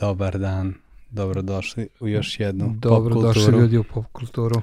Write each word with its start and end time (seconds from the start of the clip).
Dobar 0.00 0.38
dan, 0.38 0.74
dobrodošli 1.10 1.88
u 2.00 2.08
još 2.08 2.40
jednu 2.40 2.74
Dobro 2.78 3.14
pop 3.14 3.22
kulturu. 3.22 3.60
ljudi 3.60 3.78
u 3.78 3.84
pop 3.84 4.04
kulturu. 4.12 4.62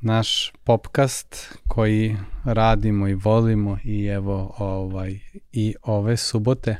Naš 0.00 0.52
popkast 0.64 1.58
koji 1.68 2.16
radimo 2.44 3.08
i 3.08 3.14
volimo 3.14 3.78
i 3.84 4.06
evo 4.06 4.54
ovaj 4.58 5.18
i 5.52 5.74
ove 5.82 6.16
subote 6.16 6.76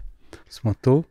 smo 0.48 0.74
tu. 0.80 1.04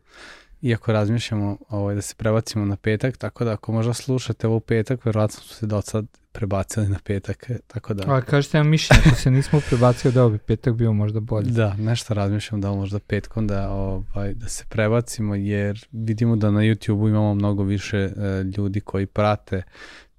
Iako 0.62 0.92
razmišljamo 0.92 1.58
ovaj, 1.68 1.94
da 1.94 2.02
se 2.02 2.14
prebacimo 2.14 2.64
na 2.64 2.76
petak, 2.76 3.16
tako 3.16 3.44
da 3.44 3.52
ako 3.52 3.72
možda 3.72 3.92
slušate 3.92 4.46
ovo 4.46 4.60
petak, 4.60 5.04
verovatno 5.04 5.40
smo 5.40 5.54
se 5.54 5.66
do 5.66 5.82
sad 5.82 6.06
prebacili 6.32 6.88
na 6.88 6.98
petak, 7.04 7.50
tako 7.66 7.94
da... 7.94 8.14
A 8.14 8.20
kažete 8.20 8.58
vam 8.58 8.68
mišljenje, 8.68 9.02
ako 9.06 9.16
se 9.16 9.30
nismo 9.30 9.60
prebacio 9.68 10.10
da 10.10 10.28
bi 10.28 10.38
petak 10.38 10.74
bio 10.74 10.92
možda 10.92 11.20
bolje. 11.20 11.50
Da, 11.50 11.74
nešto 11.74 12.14
razmišljam 12.14 12.60
da 12.60 12.72
možda 12.72 12.98
petkom 12.98 13.46
da, 13.46 13.70
ovaj, 13.70 14.34
da 14.34 14.48
se 14.48 14.64
prebacimo 14.68 15.34
jer 15.34 15.86
vidimo 15.92 16.36
da 16.36 16.50
na 16.50 16.60
YouTube-u 16.60 17.08
imamo 17.08 17.34
mnogo 17.34 17.62
više 17.62 17.98
e, 17.98 18.10
ljudi 18.56 18.80
koji 18.80 19.06
prate 19.06 19.62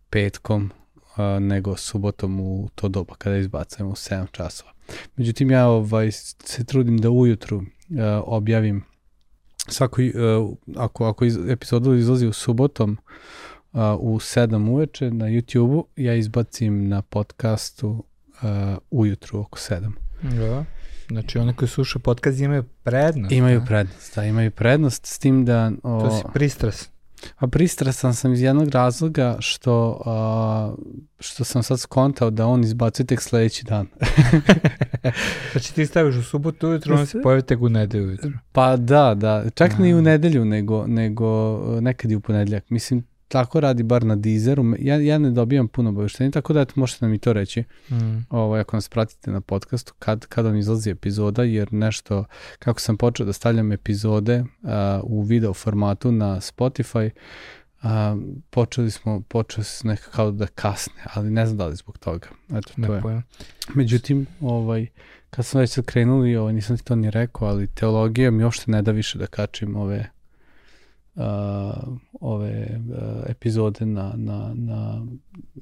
petkom 0.09 0.71
e, 1.17 1.39
nego 1.39 1.75
subotom 1.75 2.39
u 2.39 2.69
to 2.75 2.89
doba 2.89 3.15
kada 3.15 3.37
izbacujemo 3.37 3.91
u 3.91 3.95
7 3.95 4.25
časova. 4.31 4.71
Međutim, 5.15 5.51
ja 5.51 5.67
ovaj, 5.67 6.11
se 6.11 6.63
trudim 6.63 6.97
da 6.97 7.09
ujutru 7.09 7.61
e, 7.61 7.65
objavim 8.25 8.90
svako, 9.67 10.01
e, 10.01 10.11
ako, 10.75 11.05
ako 11.05 11.25
iz, 11.25 11.37
epizoda 11.47 11.95
izlazi 11.95 12.27
u 12.27 12.33
subotom 12.33 12.97
uh, 13.71 13.79
u 13.99 14.19
7 14.19 14.69
uveče 14.69 15.11
na 15.11 15.25
YouTube-u, 15.25 15.87
ja 15.95 16.15
izbacim 16.15 16.87
na 16.87 17.01
podcastu 17.01 17.89
uh, 17.89 18.77
ujutru 18.91 19.39
oko 19.39 19.59
7. 19.59 19.91
Da. 20.21 20.65
Znači 21.09 21.37
oni 21.37 21.53
koji 21.53 21.69
slušaju 21.69 22.01
podcast 22.03 22.39
imaju 22.39 22.63
prednost. 22.83 23.31
Imaju 23.31 23.59
da? 23.59 23.65
prednost, 23.65 24.15
da, 24.15 24.25
imaju 24.25 24.51
prednost 24.51 25.05
s 25.05 25.19
tim 25.19 25.45
da... 25.45 25.71
O, 25.83 26.01
To 26.01 26.17
si 26.17 26.23
pristras. 26.33 26.89
A 27.35 27.47
pristrasan 27.47 28.13
sam 28.13 28.33
iz 28.33 28.41
jednog 28.41 28.69
razloga 28.69 29.37
što, 29.39 30.01
a, 30.05 30.73
što 31.19 31.43
sam 31.43 31.63
sad 31.63 31.79
skontao 31.79 32.29
da 32.29 32.47
on 32.47 32.63
izbacuje 32.63 33.05
tek 33.05 33.21
sledeći 33.21 33.65
dan. 33.65 33.87
Znači 35.51 35.73
ti 35.73 35.85
staviš 35.85 36.15
u 36.15 36.23
subotu 36.23 36.67
ujutro, 36.67 36.95
on 36.95 37.05
se 37.05 37.21
pojavi 37.21 37.41
tek 37.41 37.61
u 37.61 37.69
nedelju 37.69 38.07
ujutro. 38.07 38.31
Pa 38.51 38.77
da, 38.77 39.13
da, 39.15 39.49
čak 39.53 39.77
ne 39.79 39.89
i 39.89 39.93
u 39.93 40.01
nedelju, 40.01 40.45
nego, 40.45 40.87
nego 40.87 41.57
nekad 41.81 42.11
i 42.11 42.15
u 42.15 42.19
ponedljak. 42.19 42.69
Mislim, 42.69 43.03
tako 43.31 43.59
radi 43.59 43.83
bar 43.83 44.05
na 44.05 44.15
Deezeru. 44.15 44.63
Ja, 44.79 44.95
ja 44.95 45.17
ne 45.17 45.31
dobijam 45.31 45.67
puno 45.67 45.89
obaveštenja, 45.89 46.31
tako 46.31 46.53
da 46.53 46.61
eto, 46.61 46.73
možete 46.75 47.05
nam 47.05 47.13
i 47.13 47.19
to 47.19 47.33
reći. 47.33 47.63
Mm. 47.89 48.25
Ovo, 48.29 48.55
ako 48.55 48.77
nas 48.77 48.89
pratite 48.89 49.31
na 49.31 49.41
podcastu, 49.41 49.93
kad, 49.99 50.25
kad 50.25 50.45
vam 50.45 50.55
izlazi 50.55 50.89
epizoda, 50.89 51.43
jer 51.43 51.73
nešto, 51.73 52.25
kako 52.59 52.79
sam 52.79 52.97
počeo 52.97 53.25
da 53.25 53.33
stavljam 53.33 53.71
epizode 53.71 54.43
a, 54.63 55.01
u 55.03 55.21
video 55.21 55.53
formatu 55.53 56.11
na 56.11 56.35
Spotify, 56.35 57.09
a, 57.81 58.17
počeli 58.49 58.91
smo, 58.91 59.21
počeli 59.21 59.63
su 59.63 59.87
nekako 59.87 60.11
kao 60.11 60.31
da 60.31 60.47
kasne, 60.47 61.03
ali 61.13 61.31
ne 61.31 61.45
znam 61.45 61.57
da 61.57 61.67
li 61.67 61.75
zbog 61.75 61.97
toga. 61.97 62.27
Eto, 62.49 62.73
to 62.75 62.99
Ne 62.99 63.11
je. 63.11 63.21
Međutim, 63.75 64.27
ovaj, 64.41 64.87
kad 65.29 65.45
smo 65.45 65.59
već 65.59 65.71
sad 65.71 65.85
krenuli, 65.85 66.35
ovaj, 66.35 66.53
nisam 66.53 66.77
ti 66.77 66.83
to 66.83 66.95
ni 66.95 67.11
rekao, 67.11 67.47
ali 67.47 67.67
teologija 67.67 68.31
mi 68.31 68.43
uopšte 68.43 68.71
ne 68.71 68.81
da 68.81 68.91
više 68.91 69.17
da 69.17 69.27
kačim 69.27 69.75
ove 69.75 70.09
ove 72.21 72.79
a, 72.97 73.23
epizode 73.27 73.85
na, 73.85 74.13
na, 74.15 74.51
na, 74.55 75.05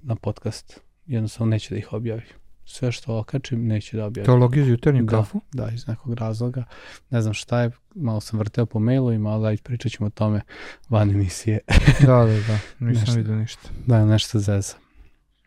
na 0.03 0.15
podcast. 0.15 0.79
Jednostavno 1.05 1.51
neće 1.51 1.73
da 1.73 1.77
ih 1.79 1.93
objavi. 1.93 2.21
Sve 2.65 2.91
što 2.91 3.17
okačim 3.17 3.67
neće 3.67 3.97
da 3.97 4.05
objavi. 4.05 4.25
Teologiju 4.25 4.65
za 4.65 4.71
jutarnju 4.71 5.03
Da. 5.03 5.09
kafu? 5.17 5.41
Da, 5.53 5.69
iz 5.73 5.87
nekog 5.87 6.13
razloga. 6.13 6.63
Ne 7.09 7.21
znam 7.21 7.33
šta 7.33 7.61
je, 7.61 7.71
malo 7.95 8.19
sam 8.19 8.39
vrteo 8.39 8.65
po 8.65 8.79
mailovima, 8.79 9.29
ali 9.29 9.47
ajde 9.47 9.61
pričat 9.61 9.91
ćemo 9.91 10.07
o 10.07 10.09
tome 10.09 10.41
van 10.89 11.09
emisije. 11.09 11.59
da, 12.07 12.15
da, 12.15 12.25
da. 12.25 12.59
Nisam 12.79 13.01
Nešto. 13.01 13.11
vidio 13.13 13.35
ništa. 13.35 13.69
da, 13.87 14.05
nešto 14.05 14.39
zeza. 14.39 14.73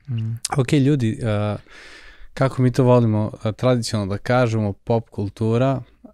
Mm. 0.08 0.34
Ok, 0.56 0.72
ljudi, 0.72 1.18
uh, 1.22 1.60
kako 2.34 2.62
mi 2.62 2.72
to 2.72 2.84
volimo 2.84 3.30
uh, 3.32 3.52
tradicionalno 3.52 4.14
da 4.14 4.18
kažemo, 4.18 4.72
pop 4.72 5.10
kultura 5.10 5.82
uh, 6.02 6.12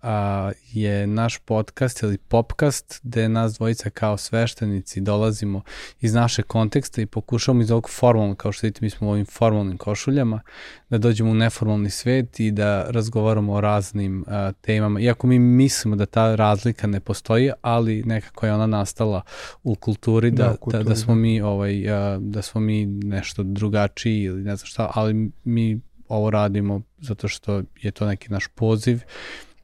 je 0.73 1.07
naš 1.07 1.39
podcast 1.39 2.03
ili 2.03 2.19
popkast 2.19 3.01
gde 3.03 3.29
nas 3.29 3.55
dvojica 3.55 3.91
kao 3.91 4.17
sveštenici 4.17 5.01
dolazimo 5.01 5.63
iz 6.01 6.15
naše 6.15 6.43
konteksta 6.43 7.03
i 7.03 7.07
pokušavamo 7.07 7.63
iz 7.63 7.71
ovog 7.71 7.91
formalnog, 7.91 8.37
kao 8.37 8.53
što 8.53 8.67
vidite 8.67 8.85
mi 8.85 8.91
smo 8.91 9.09
u 9.09 9.11
ovim 9.11 9.27
formalnim 9.27 9.79
košuljama, 9.79 10.41
da 10.91 10.99
dođemo 10.99 11.31
u 11.31 11.35
neformalni 11.35 11.91
svet 11.91 12.41
i 12.41 12.51
da 12.51 12.91
razgovaramo 12.91 13.53
o 13.53 13.61
raznim 13.61 14.25
uh, 14.27 14.55
temama. 14.61 15.01
Iako 15.01 15.27
mi 15.27 15.39
mislimo 15.39 15.97
da 15.97 16.07
ta 16.07 16.35
razlika 16.35 16.87
ne 16.87 17.01
postoji, 17.01 17.51
ali 17.63 18.03
nekako 18.03 18.47
je 18.47 18.55
ona 18.55 18.67
nastala 18.67 19.23
u 19.63 19.75
kulturi 19.75 20.31
da, 20.31 20.43
Da, 20.45 20.51
da, 20.51 20.57
kulturi, 20.57 20.85
da, 20.85 20.97
smo 20.97 21.15
da. 21.15 21.21
mi 21.21 21.41
ovaj 21.41 21.91
a, 21.91 22.19
da 22.21 22.43
smo 22.43 22.61
mi 22.61 22.87
nešto 22.87 23.43
drugačiji 23.43 24.23
ili 24.23 24.43
ne 24.43 24.57
znam 24.57 24.67
šta, 24.67 24.91
ali 24.95 25.31
mi 25.45 25.81
ovo 26.09 26.31
radimo 26.31 26.81
zato 26.99 27.29
što 27.29 27.63
je 27.77 27.91
to 27.91 28.07
neki 28.07 28.29
naš 28.29 28.47
poziv 28.49 29.01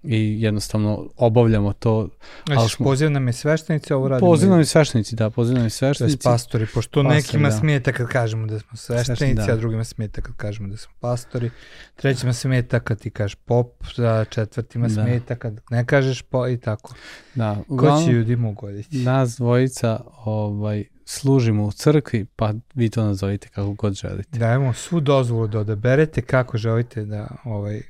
i 0.03 0.43
jednostavno 0.43 1.09
obavljamo 1.17 1.73
to. 1.73 2.09
Znači, 2.47 2.75
smo- 2.77 2.85
poziv 2.85 3.11
nam 3.11 3.27
je 3.27 3.33
sveštenici, 3.33 3.93
ovo 3.93 4.09
radimo. 4.09 4.31
Poziv 4.31 4.51
nam 4.51 4.61
i 4.61 4.65
sveštenici, 4.65 5.17
da, 5.17 5.31
poziv 5.31 5.55
nam 5.55 5.61
i 5.61 5.63
To 5.63 5.67
je 5.67 5.71
sveštenici. 5.71 6.19
pastori, 6.19 6.67
pošto 6.67 6.91
Pastori, 6.95 7.15
nekima 7.17 7.49
da. 7.49 7.57
smeta 7.57 7.93
kad 7.93 8.09
kažemo 8.09 8.47
da 8.47 8.59
smo 8.59 8.77
sveštenici, 8.77 9.35
da. 9.37 9.43
a 9.45 9.57
drugima 9.57 9.85
smeta 9.85 10.21
kad 10.21 10.37
kažemo 10.37 10.69
da 10.69 10.77
smo 10.77 10.93
pastori. 11.01 11.51
Trećima 11.97 12.33
smeta 12.33 12.81
kad 12.81 13.01
ti 13.01 13.11
kažeš 13.11 13.35
pop, 13.37 13.69
a 13.99 14.25
četvrtima 14.25 14.89
Da. 14.89 14.95
smeta 14.95 15.37
kad 15.37 15.61
ne 15.71 15.87
kažeš 15.87 16.23
po 16.23 16.49
i 16.49 16.57
tako. 16.59 16.95
Da, 17.35 17.55
Ko 17.55 17.61
će 17.61 17.65
uglavnom, 17.69 18.11
ljudima 18.11 18.49
ugoditi? 18.49 18.99
nas 18.99 19.37
dvojica 19.37 20.01
ovaj, 20.17 20.85
služimo 21.05 21.65
u 21.65 21.73
crkvi, 21.73 22.25
pa 22.37 22.53
vi 22.75 22.91
to 22.91 23.05
nazovite 23.05 23.49
kako 23.49 23.73
god 23.73 23.95
želite. 23.95 24.39
Dajemo 24.39 24.73
svu 24.73 25.01
dozvolu 25.01 25.47
da 25.47 25.59
odaberete 25.59 26.23
kako 26.23 26.59
želite 26.59 27.05
da 27.05 27.29
ovaj, 27.45 27.83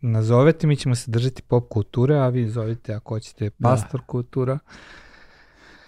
nazovete, 0.00 0.66
mi 0.66 0.76
ćemo 0.76 0.94
se 0.94 1.10
držati 1.10 1.42
pop 1.42 1.68
kulture, 1.68 2.14
a 2.14 2.28
vi 2.28 2.48
zovite 2.48 2.94
ako 2.94 3.14
hoćete 3.14 3.50
pastor 3.50 4.00
kultura, 4.06 4.58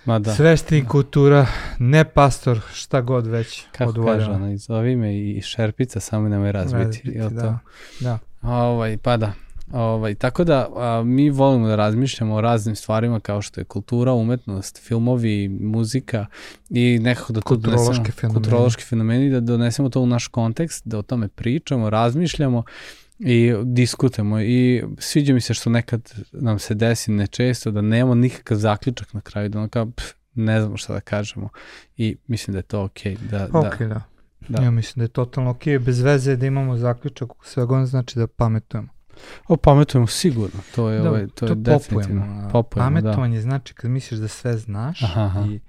Ma 0.05 0.19
da, 0.19 0.34
sveštenik 0.34 0.89
kultura, 0.89 1.47
ne 1.78 2.05
pastor, 2.05 2.61
šta 2.73 3.00
god 3.00 3.27
već 3.27 3.62
kako 3.73 3.77
kaže 3.77 3.89
odvoljava. 3.89 4.34
ona, 4.34 4.56
zovi 4.56 4.97
me 4.97 5.17
i 5.19 5.41
šerpica, 5.43 6.00
samo 6.00 6.28
nemoj 6.28 6.53
razbiti. 6.53 6.84
Razbiti, 6.84 7.19
to? 7.19 7.31
da. 7.31 7.59
Da. 8.00 8.19
Ovaj, 8.43 8.97
pa 8.97 9.17
da. 9.17 9.33
Ovaj, 9.72 10.14
tako 10.14 10.44
da 10.44 10.69
a, 10.76 11.02
mi 11.04 11.30
volimo 11.30 11.69
da 11.69 11.76
razmišljamo 11.76 12.34
o 12.34 12.41
raznim 12.41 12.76
stvarima 12.76 13.20
kao 13.20 13.42
što 13.42 13.60
je 13.60 13.64
kultura, 13.64 14.12
umetnost, 14.12 14.78
filmovi, 14.82 15.48
muzika 15.48 16.26
i 16.70 16.98
nekako 17.02 17.32
da 17.32 17.41
to 17.41 17.48
Kulturološki 17.48 17.92
donesemo, 17.94 18.14
fenomeni. 18.20 18.34
kulturološki 18.34 18.82
fenomeni, 18.82 19.30
da 19.30 19.41
donesemo 19.41 19.88
to 19.88 20.00
u 20.00 20.06
naš 20.06 20.26
kontekst, 20.28 20.82
da 20.86 20.98
o 20.98 21.02
tome 21.02 21.28
pričamo, 21.28 21.91
razmišljamo 21.91 22.62
i 23.19 23.52
diskutujemo 23.64 24.41
i 24.41 24.84
sviđa 24.98 25.34
mi 25.34 25.41
se 25.41 25.54
što 25.54 25.70
nekad 25.70 26.12
nam 26.32 26.58
se 26.58 26.75
desi 26.75 27.10
nečesto 27.12 27.70
da 27.70 27.81
nemamo 27.81 28.14
nikakav 28.14 28.56
zaključak 28.58 29.12
na 29.14 29.20
kraju, 29.20 29.48
da 29.48 29.58
ono 29.58 29.69
kao 29.69 29.86
pff, 29.91 30.06
ne 30.34 30.60
znamo 30.60 30.76
šta 30.76 30.92
da 30.92 31.00
kažemo 31.00 31.48
i 31.96 32.16
mislim 32.26 32.52
da 32.52 32.58
je 32.58 32.62
to 32.62 32.82
okej. 32.84 33.16
da, 33.31 33.48
Ok, 33.52 33.78
da, 33.78 33.86
da. 33.86 34.02
da. 34.48 34.62
Ja 34.62 34.70
mislim 34.70 35.00
da 35.00 35.04
je 35.04 35.08
totalno 35.08 35.50
ok, 35.50 35.62
bez 35.81 36.00
veze 36.00 36.36
da 36.36 36.46
imamo 36.46 36.76
zaključak 36.76 37.28
svega 37.44 37.75
on 37.75 37.86
znači 37.86 38.19
da 38.19 38.26
pametujemo. 38.26 38.94
O, 39.48 39.56
pametujemo 39.56 40.06
sigurno, 40.06 40.60
to 40.75 40.88
je, 40.91 41.00
da, 41.00 41.08
ovaj, 41.08 41.26
to, 41.26 41.44
je 41.44 41.48
to 41.48 41.54
definitivno. 41.54 42.48
popujemo. 42.52 42.91
da. 42.91 43.02
Pametovanje 43.02 43.41
znači 43.41 43.75
kad 43.75 43.91
misliš 43.91 44.20
da 44.20 44.28
sve 44.28 44.56
znaš, 44.56 45.02
Aha, 45.02 45.20
aha. 45.22 45.41
i, 45.41 45.60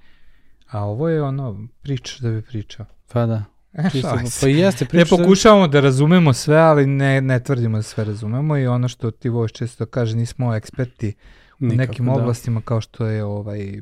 a 0.70 0.84
ovo 0.84 1.10
je 1.10 1.24
ono, 1.24 1.68
pričaš 1.82 2.20
da 2.20 2.30
bi 2.30 2.42
pričao. 2.42 2.86
Pa 3.08 3.26
da. 3.26 3.44
E, 3.74 3.90
Čisto, 3.92 4.20
pa 4.42 4.48
i 4.48 4.54
jeste 4.54 4.86
Ne 4.86 4.90
priča. 4.90 5.16
pokušavamo 5.18 5.68
da 5.68 5.80
razumemo 5.80 6.34
sve, 6.34 6.58
ali 6.58 6.86
ne, 6.86 7.22
ne 7.22 7.44
tvrdimo 7.44 7.78
da 7.78 7.84
sve 7.84 8.04
razumemo 8.04 8.58
i 8.58 8.68
ono 8.68 8.88
što 8.88 9.12
ti 9.12 9.30
voliš 9.30 9.52
često 9.52 9.86
kaže, 9.86 10.16
nismo 10.16 10.56
eksperti 10.56 11.14
u 11.60 11.66
nekim 11.66 12.08
oblastima 12.10 12.62
kao 12.62 12.82
što 12.82 13.06
je 13.06 13.24
ovaj 13.24 13.82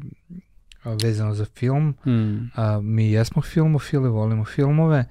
vezano 0.85 1.33
za 1.33 1.45
film. 1.45 1.95
Da. 2.05 2.11
Mm, 2.11 2.51
A, 2.55 2.79
mi 2.81 3.11
jesmo 3.11 3.41
filmofili, 3.41 4.09
volimo 4.09 4.45
filmove, 4.45 5.05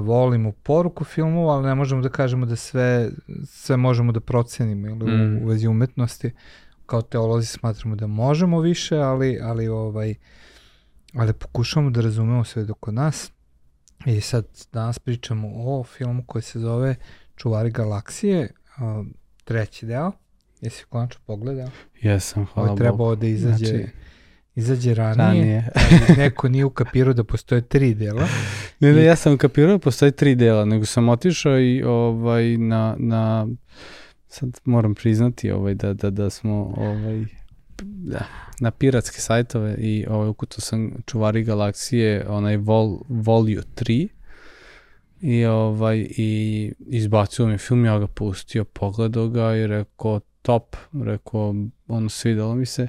volimo 0.00 0.52
poruku 0.52 1.04
filmova, 1.04 1.54
ali 1.54 1.66
ne 1.66 1.74
možemo 1.74 2.02
da 2.02 2.08
kažemo 2.08 2.46
da 2.46 2.56
sve, 2.56 3.10
sve 3.44 3.76
možemo 3.76 4.12
da 4.12 4.20
procenimo 4.20 4.88
ili 4.88 5.04
Mm. 5.06 5.38
u, 5.38 5.44
u 5.44 5.48
vezi 5.48 5.66
umetnosti. 5.68 6.30
Kao 6.86 7.02
teolozi 7.02 7.46
smatramo 7.48 7.96
da 7.96 8.06
možemo 8.06 8.60
više, 8.60 8.96
ali, 8.96 9.38
ali 9.42 9.68
ovaj 9.68 10.14
ali 11.14 11.32
pokušavamo 11.32 11.90
da 11.90 12.00
razumemo 12.00 12.44
sve 12.44 12.64
dok 12.64 12.78
kod 12.80 12.94
nas. 12.94 13.32
I 14.06 14.20
sad 14.20 14.46
danas 14.72 14.98
pričamo 14.98 15.48
o 15.54 15.84
filmu 15.84 16.24
koji 16.26 16.42
se 16.42 16.58
zove 16.58 16.96
Čuvari 17.36 17.70
galaksije, 17.70 18.50
treći 19.44 19.86
deo. 19.86 20.12
Jesi 20.60 20.84
konačno 20.84 21.20
pogledao? 21.26 21.68
jesam, 21.94 22.46
hvala 22.46 22.62
Ovo 22.62 22.66
je 22.66 22.70
Bogu. 22.70 22.78
trebao 22.78 23.14
da 23.16 23.26
izađe, 23.26 23.66
Znači, 23.66 23.86
izađe 24.56 24.94
ranije, 24.94 25.24
ranije. 25.74 26.16
neko 26.16 26.48
nije 26.48 26.64
ukapirao 26.64 27.14
da 27.14 27.24
postoje 27.24 27.60
tri 27.60 27.94
dela. 27.94 28.26
Ne, 28.80 28.92
ne, 28.92 29.02
I- 29.02 29.04
ja 29.04 29.16
sam 29.16 29.38
kapirao 29.38 29.72
da 29.72 29.78
postoji 29.78 30.12
tri 30.12 30.34
dela, 30.34 30.64
nego 30.64 30.86
sam 30.86 31.08
otišao 31.08 31.60
i 31.60 31.82
ovaj, 31.82 32.56
na, 32.56 32.96
na 32.98 33.46
sad 34.28 34.60
moram 34.64 34.94
priznati 34.94 35.50
ovaj, 35.50 35.74
da, 35.74 35.92
da, 35.94 36.10
da 36.10 36.30
smo 36.30 36.74
ovaj, 36.76 37.24
da, 37.80 38.24
na 38.60 38.70
piratske 38.70 39.20
sajtove 39.20 39.74
i 39.78 40.06
ovaj, 40.08 40.28
ukuto 40.28 40.60
sam 40.60 40.92
čuvari 41.06 41.42
galaksije, 41.44 42.26
onaj 42.28 42.56
Vol, 42.56 42.98
Volio 43.08 43.62
3 43.74 44.08
i 45.20 45.44
ovaj 45.44 46.06
i 46.10 46.72
izbacio 46.86 47.46
mi 47.46 47.58
film, 47.58 47.84
ja 47.84 47.98
ga 47.98 48.06
pustio, 48.06 48.64
pogledao 48.64 49.28
ga 49.28 49.56
i 49.56 49.66
rekao 49.66 50.20
top, 50.42 50.76
rekao 51.04 51.54
ono 51.88 52.08
svidelo 52.08 52.54
mi 52.54 52.66
se. 52.66 52.88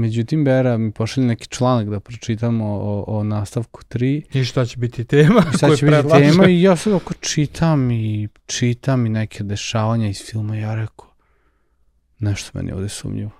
Međutim, 0.00 0.44
Bera 0.44 0.78
mi 0.78 0.92
pošalje 0.92 1.26
neki 1.26 1.48
članak 1.48 1.88
da 1.88 2.00
pročitamo 2.00 2.64
o, 2.66 3.04
o 3.06 3.24
nastavku 3.24 3.80
3. 3.82 4.38
I 4.40 4.44
šta 4.44 4.64
će 4.66 4.76
biti 4.76 5.04
tema? 5.04 5.42
I 5.54 5.56
šta 5.56 5.76
će 5.76 5.86
biti 5.86 6.08
tema 6.08 6.48
i 6.48 6.62
ja 6.62 6.76
sad 6.76 6.92
oko 6.92 7.14
čitam 7.14 7.90
i 7.90 8.28
čitam 8.46 9.06
i 9.06 9.08
neke 9.08 9.44
dešavanja 9.44 10.08
iz 10.08 10.22
filma 10.30 10.56
ja 10.56 10.74
rekao 10.74 11.06
nešto 12.18 12.50
meni 12.54 12.72
ovde 12.72 12.88
sumnjivo. 12.88 13.30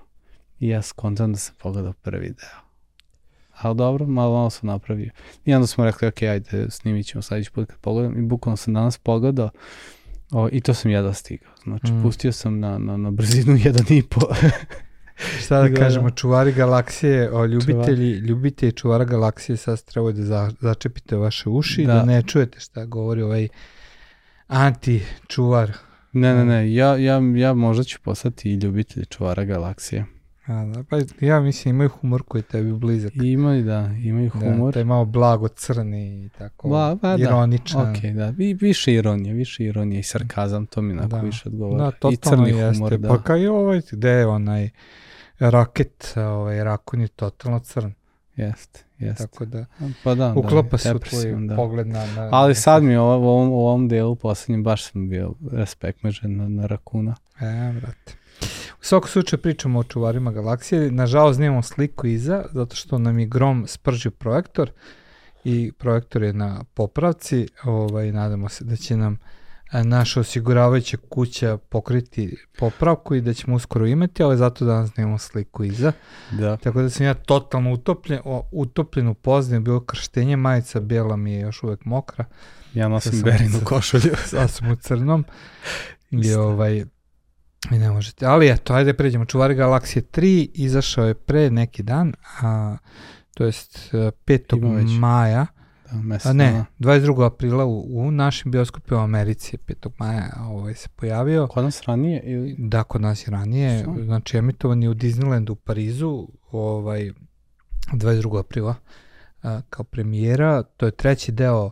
I 0.59 0.69
ja 0.69 0.83
skontam 0.83 1.33
da 1.33 1.39
sam 1.39 1.55
pogledao 1.59 1.93
prvi 1.93 2.29
deo. 2.29 2.61
Ali 3.61 3.77
dobro, 3.77 4.07
malo 4.07 4.33
malo 4.33 4.51
sam 4.51 4.67
napravio. 4.67 5.11
I 5.45 5.55
onda 5.55 5.67
smo 5.67 5.85
rekli, 5.85 6.09
ok, 6.09 6.23
ajde, 6.23 6.67
snimit 6.71 7.07
ćemo 7.07 7.23
sledeći 7.23 7.51
put 7.51 7.69
kad 7.69 7.79
pogledam. 7.79 8.19
I 8.19 8.23
bukvalno 8.23 8.57
sam 8.57 8.75
danas 8.75 8.99
pogledao 8.99 9.51
o, 10.33 10.49
i 10.53 10.61
to 10.61 10.75
sam 10.75 10.91
jedva 10.91 11.15
stigao. 11.15 11.53
Znači, 11.63 11.93
mm. 11.93 12.03
pustio 12.03 12.33
sam 12.33 12.61
na, 12.61 12.79
na, 12.79 12.97
na 12.97 13.11
brzinu 13.11 13.59
jedan 13.65 13.87
i 13.89 14.03
po. 14.03 14.21
Šta 15.41 15.69
da 15.69 15.75
kažemo, 15.75 16.11
čuvari 16.11 16.53
galaksije, 16.53 17.33
o, 17.33 17.47
ljubitelji, 17.47 18.15
Čuvar. 18.15 18.29
ljubitelji 18.29 18.73
čuvara 18.73 19.05
galaksije, 19.05 19.57
sad 19.57 19.85
trebaju 19.85 20.13
da 20.13 20.23
za, 20.23 20.51
začepite 20.61 21.17
vaše 21.17 21.49
uši, 21.49 21.85
da. 21.85 21.95
da 21.95 22.05
ne 22.05 22.23
čujete 22.23 22.61
šta 22.61 22.85
govori 22.85 23.23
ovaj 23.23 23.49
anti-čuvar. 24.49 25.73
Ne, 26.13 26.35
ne, 26.35 26.45
ne, 26.45 26.75
ja, 26.75 26.97
ja, 26.97 27.21
ja 27.37 27.55
možda 27.55 27.85
ću 27.85 27.99
postati 28.03 28.51
i 28.51 28.55
ljubitelj 28.55 29.05
čuvara 29.05 29.45
galaksije. 29.45 30.07
A, 30.47 30.65
da, 30.65 30.83
pa 30.83 31.27
ja 31.27 31.41
mislim 31.41 31.75
imaju 31.75 31.89
humor 31.89 32.23
koji 32.23 32.43
tebi 32.43 32.73
blizak. 32.73 33.13
Imaju, 33.15 33.65
da, 33.65 33.91
imaju 34.05 34.31
da, 34.35 34.41
humor. 34.41 34.69
Da, 34.69 34.73
taj 34.73 34.85
malo 34.85 35.05
blago 35.05 35.49
crni 35.49 36.25
i 36.25 36.29
tako, 36.29 36.69
Bla, 36.69 36.97
pa, 37.03 37.17
da, 37.17 37.23
ironičan. 37.23 37.85
Da, 37.85 37.91
ok, 37.91 38.15
da, 38.15 38.45
I, 38.45 38.55
više 38.55 38.95
ironije, 38.95 39.35
više 39.35 39.65
ironije 39.65 40.01
i 40.01 40.03
sarkazam, 40.03 40.67
to 40.67 40.83
mi 40.83 40.93
onako 40.93 41.09
da. 41.09 41.21
više 41.21 41.49
odgovara. 41.49 41.85
Da, 41.85 41.91
totalno 41.91 42.47
I 42.47 42.51
crni 42.51 42.61
jeste. 42.61 42.79
humor, 42.79 42.99
da. 42.99 43.09
Pa 43.09 43.23
kao 43.23 43.37
i 43.37 43.47
ovaj, 43.47 43.81
gde 43.91 44.11
je 44.11 44.27
onaj 44.27 44.71
raket, 45.41 46.13
ovaj, 46.17 46.65
rakun 46.65 47.01
je 47.01 47.09
totalno 47.09 47.59
crn. 47.59 47.93
Jeste, 48.37 48.85
jeste. 48.99 49.27
Tako 49.27 49.45
da, 49.45 49.65
pa 50.05 50.15
da, 50.15 50.35
uklapa 50.37 50.71
da, 50.71 50.79
se 50.79 50.95
u 50.95 50.99
tvoj 50.99 51.35
da. 51.49 51.57
pogled 51.57 51.87
na, 51.87 52.07
na... 52.07 52.29
Ali 52.33 52.55
sad 52.55 52.83
mi 52.83 52.97
u 52.97 53.03
ovom, 53.03 53.49
u 53.49 53.59
ovom 53.59 53.89
delu 53.89 54.17
poslednjem 54.17 54.63
baš 54.63 54.91
sam 54.91 55.09
bio 55.09 55.35
respektmežen 55.53 56.37
na, 56.37 56.49
na 56.49 56.67
rakuna. 56.67 57.15
E, 57.41 57.73
brate. 57.81 58.17
U 58.81 58.85
svakom 58.85 59.09
slučaju 59.09 59.43
pričamo 59.43 59.79
o 59.79 59.85
čuvarima 59.85 60.33
galaksije. 60.33 60.91
Nažalost 60.91 61.41
nemamo 61.41 61.63
sliku 61.63 62.07
iza, 62.07 62.45
zato 62.53 62.77
što 62.77 62.99
nam 62.99 63.19
je 63.19 63.27
Grom 63.27 63.65
spržio 63.67 64.11
projektor 64.11 64.71
i 65.45 65.73
projektor 65.79 66.23
je 66.23 66.33
na 66.33 66.65
popravci. 66.75 67.49
Ovaj, 67.65 68.13
nadamo 68.13 68.49
se 68.49 68.65
da 68.65 68.77
će 68.77 68.97
nam 68.97 69.19
naša 69.73 70.21
osiguravajuća 70.21 70.97
kuća 71.09 71.57
pokriti 71.57 72.37
popravku 72.59 73.15
i 73.15 73.21
da 73.21 73.35
ćemo 73.35 73.57
uskoro 73.57 73.87
imati, 73.87 74.23
ali 74.23 74.37
zato 74.37 74.65
danas 74.65 74.97
nemamo 74.97 75.19
sliku 75.19 75.65
iza. 75.65 75.93
Da. 76.31 76.57
Tako 76.57 76.83
da 76.83 76.91
sam 76.91 77.07
ja 77.07 77.15
totalno 77.15 77.73
utopljen, 77.73 78.21
utopljen 78.53 79.09
u 79.09 79.15
pozdne, 79.15 79.61
bilo 79.61 79.81
krštenje, 79.81 80.37
majica 80.37 80.81
bijela 80.81 81.17
mi 81.17 81.33
je 81.33 81.41
još 81.41 81.63
uvek 81.63 81.85
mokra. 81.85 82.25
Ja 82.75 82.89
nosim 82.89 83.23
berinu 83.23 83.61
košulju. 83.65 84.15
Sad 84.31 84.51
sam 84.51 84.71
u 84.71 84.77
crnom. 84.77 85.25
I 86.11 86.35
ovaj, 86.35 86.85
I 87.71 87.79
ne 87.79 87.91
možete. 87.91 88.27
Ali 88.27 88.51
eto, 88.51 88.75
ajde 88.75 88.95
pređemo. 88.95 89.25
Čuvari 89.25 89.55
galaksije 89.55 90.03
3 90.03 90.49
izašao 90.55 91.07
je 91.07 91.15
pre 91.15 91.51
neki 91.51 91.83
dan, 91.83 92.13
a, 92.43 92.77
to 93.35 93.45
jest 93.45 93.93
5. 93.93 94.99
maja. 94.99 95.47
A 96.25 96.33
ne, 96.33 96.65
22. 96.79 97.27
aprila 97.27 97.65
u, 97.65 97.87
u 97.89 98.11
našim 98.11 98.53
bioskopima 98.53 99.01
u 99.01 99.05
Americi 99.05 99.57
5. 99.57 99.91
maja 99.99 100.31
ovaj, 100.41 100.75
se 100.75 100.89
pojavio. 100.97 101.47
Kod 101.47 101.65
nas 101.65 101.83
ranije? 101.83 102.23
Ili? 102.25 102.55
Da, 102.59 102.83
kod 102.83 103.01
nas 103.01 103.27
je 103.27 103.31
ranije. 103.31 103.83
Što? 103.83 104.05
Znači, 104.05 104.37
emitovan 104.37 104.83
je 104.83 104.89
u 104.89 104.95
Disneylandu 104.95 105.51
u 105.51 105.55
Parizu 105.55 106.29
ovaj, 106.51 107.13
22. 107.93 108.39
aprila 108.39 108.75
a, 109.43 109.61
kao 109.71 109.85
premijera. 109.85 110.63
To 110.63 110.87
je 110.87 110.93
treći 110.93 111.33
deo 111.33 111.71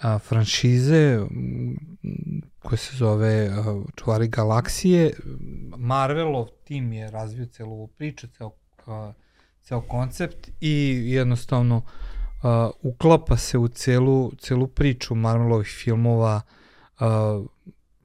a, 0.00 0.18
franšize 0.18 1.18
koja 2.58 2.76
se 2.76 2.96
zove 2.96 3.50
uh, 3.50 3.84
Čuvari 3.96 4.28
galaksije. 4.28 5.12
Marvelov 5.76 6.46
tim 6.64 6.92
je 6.92 7.10
razvio 7.10 7.46
celu 7.46 7.72
ovu 7.72 7.86
priču, 7.86 8.26
ceo, 8.26 8.46
uh, 8.46 9.14
ceo 9.62 9.80
koncept 9.80 10.50
i 10.60 11.02
jednostavno 11.06 11.76
uh, 11.76 12.15
uklapa 12.82 13.36
se 13.36 13.58
u 13.58 13.68
celu, 13.68 14.32
celu 14.38 14.66
priču 14.66 15.14
Marvelovih 15.14 15.68
filmova, 15.68 16.40
uh, 17.00 17.46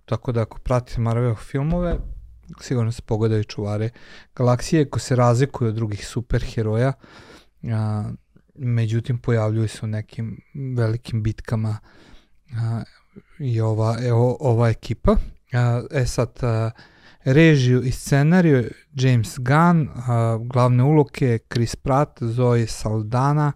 tako 0.05 0.31
da 0.31 0.41
ako 0.41 0.59
pratite 0.59 1.01
Marvelov 1.01 1.35
filmove, 1.35 1.97
sigurno 2.61 2.91
se 2.91 3.01
pogodaju 3.01 3.43
čuvare 3.43 3.89
galaksije 4.35 4.89
ko 4.89 4.99
se 4.99 5.15
razlikuju 5.15 5.69
od 5.69 5.75
drugih 5.75 6.07
superheroja, 6.07 6.93
uh, 7.61 7.69
međutim 8.55 9.17
pojavljuju 9.17 9.67
se 9.67 9.79
u 9.83 9.87
nekim 9.87 10.41
velikim 10.77 11.23
bitkama 11.23 11.77
uh, 12.51 12.83
i 13.39 13.61
ova, 13.61 13.97
evo, 14.03 14.37
ova 14.39 14.69
ekipa. 14.69 15.15
E 15.91 16.05
sad, 16.05 16.39
režiju 17.23 17.81
i 17.83 17.91
scenariju 17.91 18.69
James 18.93 19.39
Gunn, 19.39 19.89
glavne 20.47 20.83
uloke 20.83 21.39
Chris 21.53 21.75
Pratt, 21.75 22.23
Zoe 22.23 22.67
Saldana, 22.67 23.51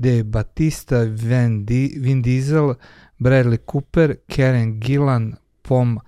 Dave 0.00 0.24
Batista, 0.24 1.04
Vin, 1.04 1.64
Di, 1.66 1.96
Vin 1.98 2.22
Diesel, 2.22 2.74
Bradley 3.18 3.58
Cooper, 3.72 4.16
Karen 4.26 4.80
Gillan, 4.80 5.36
Pom 5.62 5.98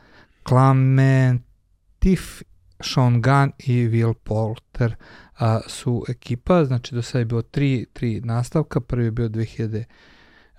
Clementif, 0.48 2.42
Sean 2.80 3.20
Gunn 3.22 3.52
i 3.58 3.88
Will 3.88 4.14
Porter 4.14 4.96
a, 5.38 5.60
su 5.66 6.04
ekipa, 6.08 6.64
znači 6.64 6.94
do 6.94 7.02
sada 7.02 7.18
je 7.18 7.24
bilo 7.24 7.42
tri, 7.42 7.86
tri 7.92 8.20
nastavka, 8.20 8.80
prvi 8.80 9.04
je 9.04 9.10
bio 9.10 9.28
2000 9.28 9.84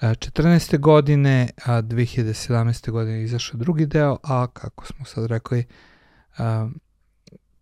14. 0.02 0.80
godine, 0.80 1.50
a 1.66 1.82
2017. 1.82 2.92
godine 2.92 3.24
izašao 3.24 3.58
drugi 3.58 3.86
deo, 3.86 4.18
a 4.24 4.48
kako 4.54 4.86
smo 4.86 5.06
sad 5.06 5.26
rekli, 5.26 5.66
a, 6.38 6.70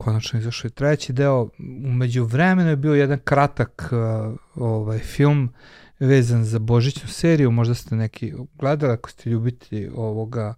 konačno 0.03 0.39
izašao 0.39 0.67
je 0.67 0.71
treći 0.71 1.13
deo. 1.13 1.49
Umeđu 1.85 2.23
vremenu 2.23 2.69
je 2.69 2.75
bio 2.75 2.93
jedan 2.93 3.19
kratak 3.23 3.89
a, 3.91 4.35
ovaj 4.55 4.99
film 4.99 5.49
vezan 5.99 6.43
za 6.43 6.59
Božićnu 6.59 7.09
seriju, 7.09 7.51
možda 7.51 7.75
ste 7.75 7.95
neki 7.95 8.33
gledali 8.59 8.93
ako 8.93 9.09
ste 9.09 9.29
ljubitelji 9.29 9.89
ovoga 9.95 10.53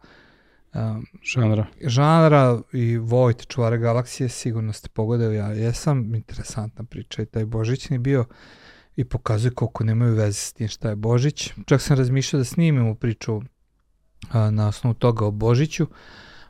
um, 0.74 1.06
žanra. 1.34 1.66
žanra 1.82 2.60
i 2.74 2.98
volite 2.98 3.46
Čuvare 3.46 3.78
galaksije, 3.78 4.30
sigurno 4.30 4.74
ste 4.74 4.90
pogledali, 4.90 5.36
ja 5.36 5.48
jesam, 5.48 6.16
interesantna 6.16 6.84
priča 6.84 7.22
i 7.22 7.26
taj 7.26 7.46
Božićni 7.46 7.98
bio 7.98 8.22
uh, 8.22 8.28
i 8.96 9.04
pokazuje 9.06 9.54
koliko 9.54 9.84
nemaju 9.84 10.16
veze 10.16 10.40
s 10.40 10.54
tim 10.54 10.68
šta 10.68 10.90
je 10.90 10.96
Božić. 10.96 11.52
Čak 11.66 11.82
sam 11.82 11.98
razmišljao 11.98 12.38
da 12.38 12.46
snimimo 12.46 12.96
priču 12.96 13.42
a, 14.32 14.52
na 14.52 14.68
osnovu 14.68 14.94
toga 14.94 15.26
o 15.26 15.32
Božiću, 15.32 15.88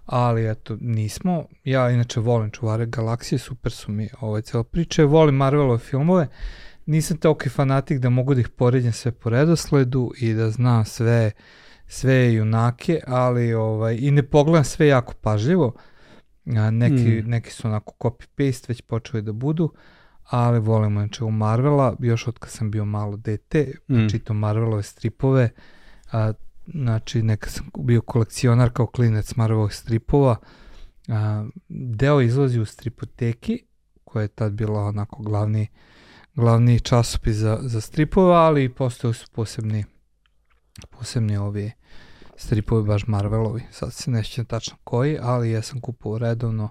ali 0.06 0.50
eto, 0.50 0.78
nismo. 0.82 1.46
Ja 1.64 1.90
inače 1.90 2.20
volim 2.20 2.52
čuvare 2.52 2.86
galaksije, 2.86 3.40
super 3.40 3.72
su 3.72 3.92
mi 3.92 4.10
ove 4.22 4.42
cele 4.42 4.64
priče, 4.64 5.04
volim 5.04 5.36
Marvelove 5.36 5.80
filmove, 5.80 6.28
nisam 6.86 7.18
toliko 7.18 7.50
fanatik 7.50 8.00
da 8.00 8.10
mogu 8.10 8.34
da 8.34 8.42
ih 8.42 8.50
poredim 8.50 8.92
sve 8.92 9.12
po 9.12 9.30
redosledu 9.30 10.12
i 10.18 10.34
da 10.34 10.50
znam 10.50 10.86
sve 10.86 11.32
sve 11.88 12.34
junake, 12.34 13.00
ali 13.08 13.54
ovaj, 13.54 13.98
i 14.00 14.12
ne 14.12 14.24
pogledam 14.24 14.64
sve 14.64 14.88
jako 14.88 15.14
pažljivo, 15.22 15.74
a, 16.46 16.72
neki, 16.72 17.22
mm. 17.24 17.30
neki 17.30 17.52
su 17.52 17.68
onako 17.68 17.94
copy-paste 18.00 18.70
već 18.70 18.82
počeli 18.82 19.24
da 19.24 19.32
budu, 19.32 19.74
ali 20.24 20.60
volimo 20.60 21.00
znači 21.00 21.24
u 21.24 21.32
Marvela, 21.32 21.96
još 22.00 22.28
od 22.28 22.40
kad 22.40 22.50
sam 22.50 22.72
bio 22.72 22.86
malo 22.86 23.18
dete, 23.18 23.72
mm. 23.90 24.08
čitam 24.10 24.38
Marvelove 24.38 24.84
stripove, 24.84 25.50
a, 26.12 26.34
znači 26.68 27.24
neka 27.24 27.50
sam 27.50 27.70
bio 27.80 28.02
kolekcionar 28.02 28.70
kao 28.74 28.88
klinec 28.88 29.36
Marvelovih 29.36 29.76
stripova, 29.76 30.36
a, 31.08 31.46
deo 31.70 32.22
izlazi 32.22 32.60
u 32.60 32.66
stripoteki, 32.66 33.66
koja 34.04 34.22
je 34.22 34.28
tad 34.28 34.54
bila 34.54 34.80
onako 34.80 35.24
glavni, 35.24 35.68
glavni 36.36 36.80
časopis 36.80 37.36
za, 37.36 37.60
za 37.62 37.82
stripove, 37.82 38.36
ali 38.36 38.74
postoje 38.74 39.14
su 39.14 39.28
posebni, 39.32 39.86
posebni 40.90 41.38
ovi 41.38 41.72
stripovi 42.36 42.84
baš 42.84 43.08
Marvelovi, 43.08 43.62
sad 43.72 43.94
se 43.94 44.12
nećem 44.12 44.46
tačno 44.46 44.78
koji, 44.84 45.18
ali 45.22 45.52
ja 45.52 45.62
sam 45.62 45.82
kupovao 45.82 46.20
redovno 46.20 46.70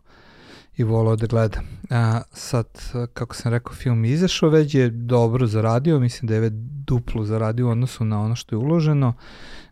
i 0.76 0.84
volao 0.84 1.16
da 1.16 1.26
gledam. 1.26 1.64
A, 1.90 2.20
sad, 2.32 2.66
kako 3.12 3.34
sam 3.34 3.52
rekao, 3.52 3.74
film 3.74 4.04
je 4.04 4.12
izašao, 4.12 4.48
već 4.48 4.74
je 4.74 4.90
dobro 4.90 5.46
zaradio, 5.46 6.00
mislim 6.00 6.28
da 6.28 6.34
je 6.34 6.40
već 6.40 6.52
duplo 6.86 7.24
zaradio 7.24 7.66
u 7.66 7.70
odnosu 7.70 8.04
na 8.04 8.20
ono 8.20 8.36
što 8.36 8.54
je 8.54 8.58
uloženo. 8.58 9.14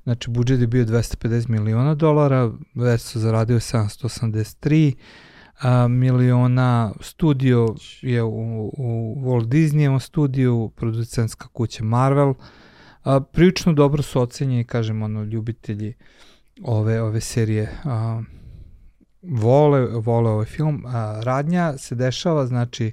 Znači, 0.03 0.31
budžet 0.31 0.61
je 0.61 0.67
bio 0.67 0.85
250 0.85 1.49
miliona 1.49 1.95
dolara, 1.95 2.53
već 2.75 3.01
su 3.03 3.21
zaradio 3.21 3.61
783, 3.61 4.93
a, 5.61 5.89
miliona, 5.89 6.93
studio 7.01 7.75
je 8.03 8.23
u, 8.23 8.71
u 8.79 9.17
Walt 9.25 9.47
Disneyevom 9.47 10.01
studiju, 10.01 10.71
producentska 10.77 11.49
kuća 11.49 11.85
Marvel, 11.85 12.35
a, 13.03 13.21
prilično 13.21 13.73
dobro 13.73 14.03
su 14.03 14.21
ocenjeni, 14.23 14.65
kažem, 14.65 15.03
ono, 15.03 15.23
ljubitelji 15.23 15.95
ove, 16.63 17.03
ove 17.03 17.21
serije 17.21 17.73
a, 17.85 18.23
vole, 19.23 19.81
vole 19.81 20.31
ovaj 20.31 20.47
film. 20.47 20.85
A, 20.87 21.21
radnja 21.25 21.79
se 21.79 21.95
dešava, 21.95 22.47
znači, 22.47 22.93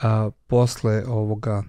a, 0.00 0.30
posle 0.46 1.04
ovoga 1.06 1.62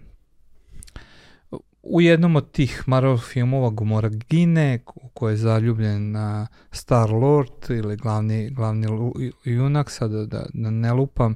u 1.83 2.01
jednom 2.01 2.35
od 2.35 2.51
tih 2.51 2.83
Marvel 2.85 3.17
filmova 3.17 3.69
Gomora 3.69 4.09
Gine, 4.09 4.79
u 5.19 5.27
je 5.27 5.37
zaljubljen 5.37 6.11
na 6.11 6.47
Star 6.71 7.11
Lord 7.11 7.69
ili 7.69 7.97
glavni, 7.97 8.49
glavni 8.49 8.87
junak, 9.43 9.89
sada 9.89 10.25
da, 10.25 10.45
da 10.53 10.69
ne 10.69 10.93
lupam, 10.93 11.35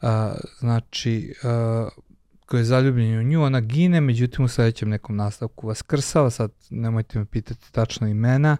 a, 0.00 0.34
znači 0.58 1.34
a, 1.44 1.88
koji 2.46 2.60
je 2.60 2.64
zaljubljen 2.64 3.18
u 3.18 3.22
nju, 3.22 3.42
ona 3.42 3.60
gine, 3.60 4.00
međutim 4.00 4.44
u 4.44 4.48
sledećem 4.48 4.88
nekom 4.88 5.16
nastavku 5.16 5.66
vaskrsava, 5.66 6.30
sad 6.30 6.50
nemojte 6.70 7.18
me 7.18 7.24
pitati 7.24 7.72
tačno 7.72 8.08
imena, 8.08 8.56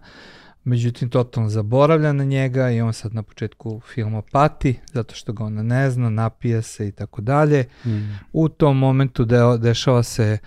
međutim 0.65 1.11
totalno 1.11 1.49
zaboravlja 1.49 2.13
na 2.13 2.25
njega 2.25 2.71
i 2.71 2.81
on 2.81 2.93
sad 2.93 3.15
na 3.15 3.23
početku 3.23 3.81
filma 3.95 4.23
pati 4.33 4.79
zato 4.93 5.15
što 5.15 5.33
ga 5.33 5.45
ona 5.45 5.63
ne 5.63 5.91
zna, 5.91 6.11
napije 6.11 6.63
se 6.63 6.89
i 6.89 6.93
tako 6.93 7.21
dalje. 7.21 7.65
Mm. 7.85 8.19
U 8.33 8.49
tom 8.49 8.79
momentu 8.79 9.25
de, 9.25 9.39
dešava 9.59 10.03
se 10.03 10.39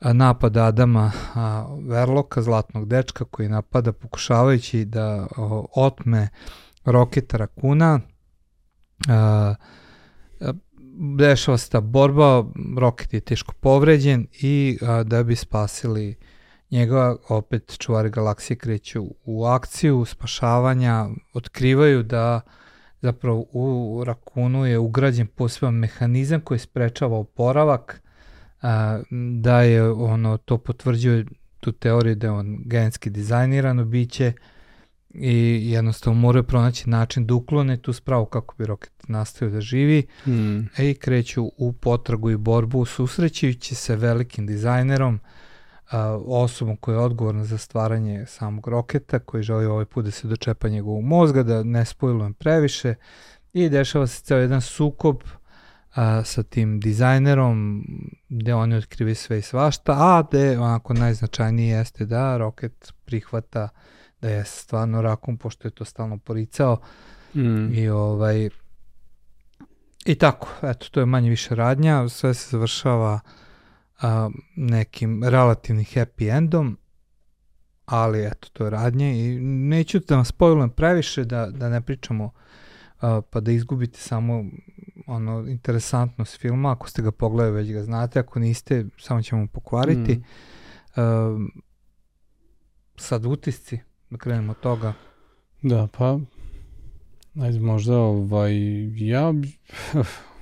napad 0.00 0.56
Adama 0.56 1.12
Verloka, 1.88 2.42
zlatnog 2.42 2.88
dečka 2.88 3.24
koji 3.24 3.48
napada 3.48 3.92
pokušavajući 3.92 4.84
da 4.84 5.26
otme 5.76 6.28
Roketa 6.84 7.36
Rakuna. 7.36 8.00
Dešava 11.18 11.58
se 11.58 11.70
ta 11.70 11.80
borba, 11.80 12.44
Roket 12.78 13.12
je 13.12 13.20
teško 13.20 13.54
povređen 13.60 14.26
i 14.32 14.78
da 15.04 15.22
bi 15.22 15.36
spasili 15.36 16.16
njega, 16.70 17.16
opet 17.28 17.78
čuvari 17.78 18.10
galaksije 18.10 18.56
kreću 18.56 19.06
u 19.24 19.44
akciju 19.44 20.04
spašavanja, 20.04 21.08
otkrivaju 21.34 22.02
da 22.02 22.40
zapravo 23.02 23.46
u 23.52 24.02
Rakunu 24.06 24.66
je 24.66 24.78
ugrađen 24.78 25.26
poseban 25.26 25.74
mehanizam 25.74 26.40
koji 26.40 26.58
sprečava 26.58 27.18
oporavak 27.18 28.02
a, 28.62 29.00
da 29.40 29.62
je 29.62 29.90
ono 29.90 30.36
to 30.36 30.58
potvrđuje 30.58 31.24
tu 31.60 31.72
teoriju 31.72 32.14
da 32.14 32.26
je 32.26 32.30
on 32.30 32.58
genski 32.64 33.10
dizajnirano 33.10 33.84
biće 33.84 34.32
i 35.14 35.70
jednostavno 35.72 36.20
moraju 36.20 36.44
pronaći 36.44 36.90
način 36.90 37.26
da 37.26 37.34
uklone 37.34 37.76
tu 37.76 37.92
spravu 37.92 38.26
kako 38.26 38.54
bi 38.58 38.66
roket 38.66 38.92
nastavio 39.08 39.54
da 39.54 39.60
živi 39.60 40.06
mm. 40.26 40.58
e, 40.58 40.90
i 40.90 40.94
kreću 40.94 41.50
u 41.56 41.72
potragu 41.72 42.30
i 42.30 42.36
borbu 42.36 42.84
susrećujući 42.84 43.74
se 43.74 43.96
velikim 43.96 44.46
dizajnerom 44.46 45.20
a, 45.90 46.18
osobom 46.26 46.76
koja 46.76 46.94
je 46.94 47.00
odgovorna 47.00 47.44
za 47.44 47.58
stvaranje 47.58 48.26
samog 48.26 48.68
roketa 48.68 49.18
koji 49.18 49.42
želi 49.42 49.66
ovaj 49.66 49.84
put 49.84 50.04
da 50.04 50.10
se 50.10 50.28
dočepa 50.28 50.68
njegovog 50.68 51.04
mozga 51.04 51.42
da 51.42 51.62
ne 51.62 51.84
spojlujem 51.84 52.34
previše 52.34 52.94
i 53.52 53.68
dešava 53.68 54.06
se 54.06 54.22
ceo 54.22 54.38
jedan 54.38 54.60
sukob 54.60 55.16
a, 55.94 56.24
sa 56.24 56.42
tim 56.42 56.80
dizajnerom, 56.80 57.84
gde 58.28 58.54
oni 58.54 58.76
otkrivi 58.76 59.14
sve 59.14 59.38
i 59.38 59.42
svašta, 59.42 59.92
a 59.92 60.22
gde 60.28 60.58
onako 60.58 60.94
najznačajnije 60.94 61.76
jeste 61.76 62.04
da 62.04 62.36
Rocket 62.36 62.92
prihvata 63.04 63.68
da 64.20 64.28
je 64.28 64.44
stvarno 64.44 65.02
rakum, 65.02 65.38
pošto 65.38 65.68
je 65.68 65.72
to 65.72 65.84
stalno 65.84 66.18
poricao 66.18 66.80
mm. 67.34 67.74
i 67.74 67.88
ovaj 67.88 68.48
i 70.04 70.14
tako, 70.14 70.48
eto, 70.62 70.86
to 70.90 71.00
je 71.00 71.06
manje 71.06 71.30
više 71.30 71.54
radnja, 71.54 72.08
sve 72.08 72.34
se 72.34 72.48
završava 72.50 73.20
a, 74.02 74.30
nekim 74.56 75.24
relativnim 75.24 75.84
happy 75.84 76.36
endom, 76.36 76.78
ali 77.84 78.26
eto, 78.26 78.48
to 78.52 78.64
je 78.64 78.70
radnje 78.70 79.26
i 79.26 79.40
neću 79.40 79.98
da 79.98 80.14
vam 80.14 80.24
spojlujem 80.24 80.70
previše, 80.70 81.24
da, 81.24 81.46
da 81.46 81.68
ne 81.68 81.80
pričamo 81.80 82.30
a, 83.00 83.20
pa 83.30 83.40
da 83.40 83.52
izgubite 83.52 83.98
samo 83.98 84.44
ono, 85.06 85.46
interesantnost 85.48 86.40
filma, 86.40 86.72
ako 86.72 86.88
ste 86.88 87.02
ga 87.02 87.10
pogledali 87.10 87.56
već 87.56 87.72
ga 87.72 87.82
znate, 87.82 88.20
ako 88.20 88.38
niste, 88.38 88.86
samo 88.98 89.22
ćemo 89.22 89.46
pokvariti. 89.46 90.14
Mm. 90.14 90.22
Uh, 91.00 91.40
sad 92.96 93.26
utisci, 93.26 93.78
da 94.10 94.18
krenemo 94.18 94.52
od 94.52 94.60
toga. 94.60 94.92
Da, 95.62 95.88
pa, 95.98 96.18
ajde 97.40 97.60
možda, 97.60 97.98
ovaj, 97.98 98.52
ja, 99.08 99.32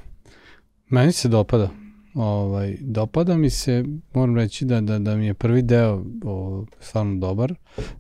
meni 0.90 1.12
se 1.12 1.28
dopada. 1.28 1.87
Ovaj, 2.14 2.76
dopada 2.80 3.36
mi 3.36 3.50
se, 3.50 3.84
moram 4.14 4.36
reći 4.36 4.64
da, 4.64 4.80
da, 4.80 4.98
da 4.98 5.16
mi 5.16 5.26
je 5.26 5.34
prvi 5.34 5.62
deo 5.62 6.04
o, 6.24 6.64
stvarno 6.80 7.18
dobar, 7.18 7.54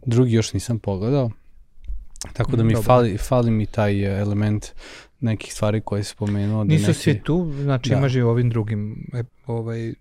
drugi 0.06 0.32
još 0.32 0.52
nisam 0.52 0.78
pogledao, 0.78 1.30
tako 2.32 2.56
da 2.56 2.64
mi 2.64 2.72
Dobar. 2.72 2.86
fali, 2.86 3.18
fali 3.18 3.50
mi 3.50 3.66
taj 3.66 4.20
element 4.20 4.66
nekih 5.20 5.54
stvari 5.54 5.80
koje 5.80 6.02
se 6.04 6.10
spomenuo. 6.10 6.64
Da 6.64 6.68
Nisu 6.68 6.86
neki... 6.86 7.00
svi 7.00 7.20
tu, 7.24 7.52
znači 7.62 7.90
da. 7.90 7.96
imaš 7.96 8.14
i 8.14 8.20
ovim 8.20 8.50
drugim, 8.50 9.06
ovaj, 9.46 9.94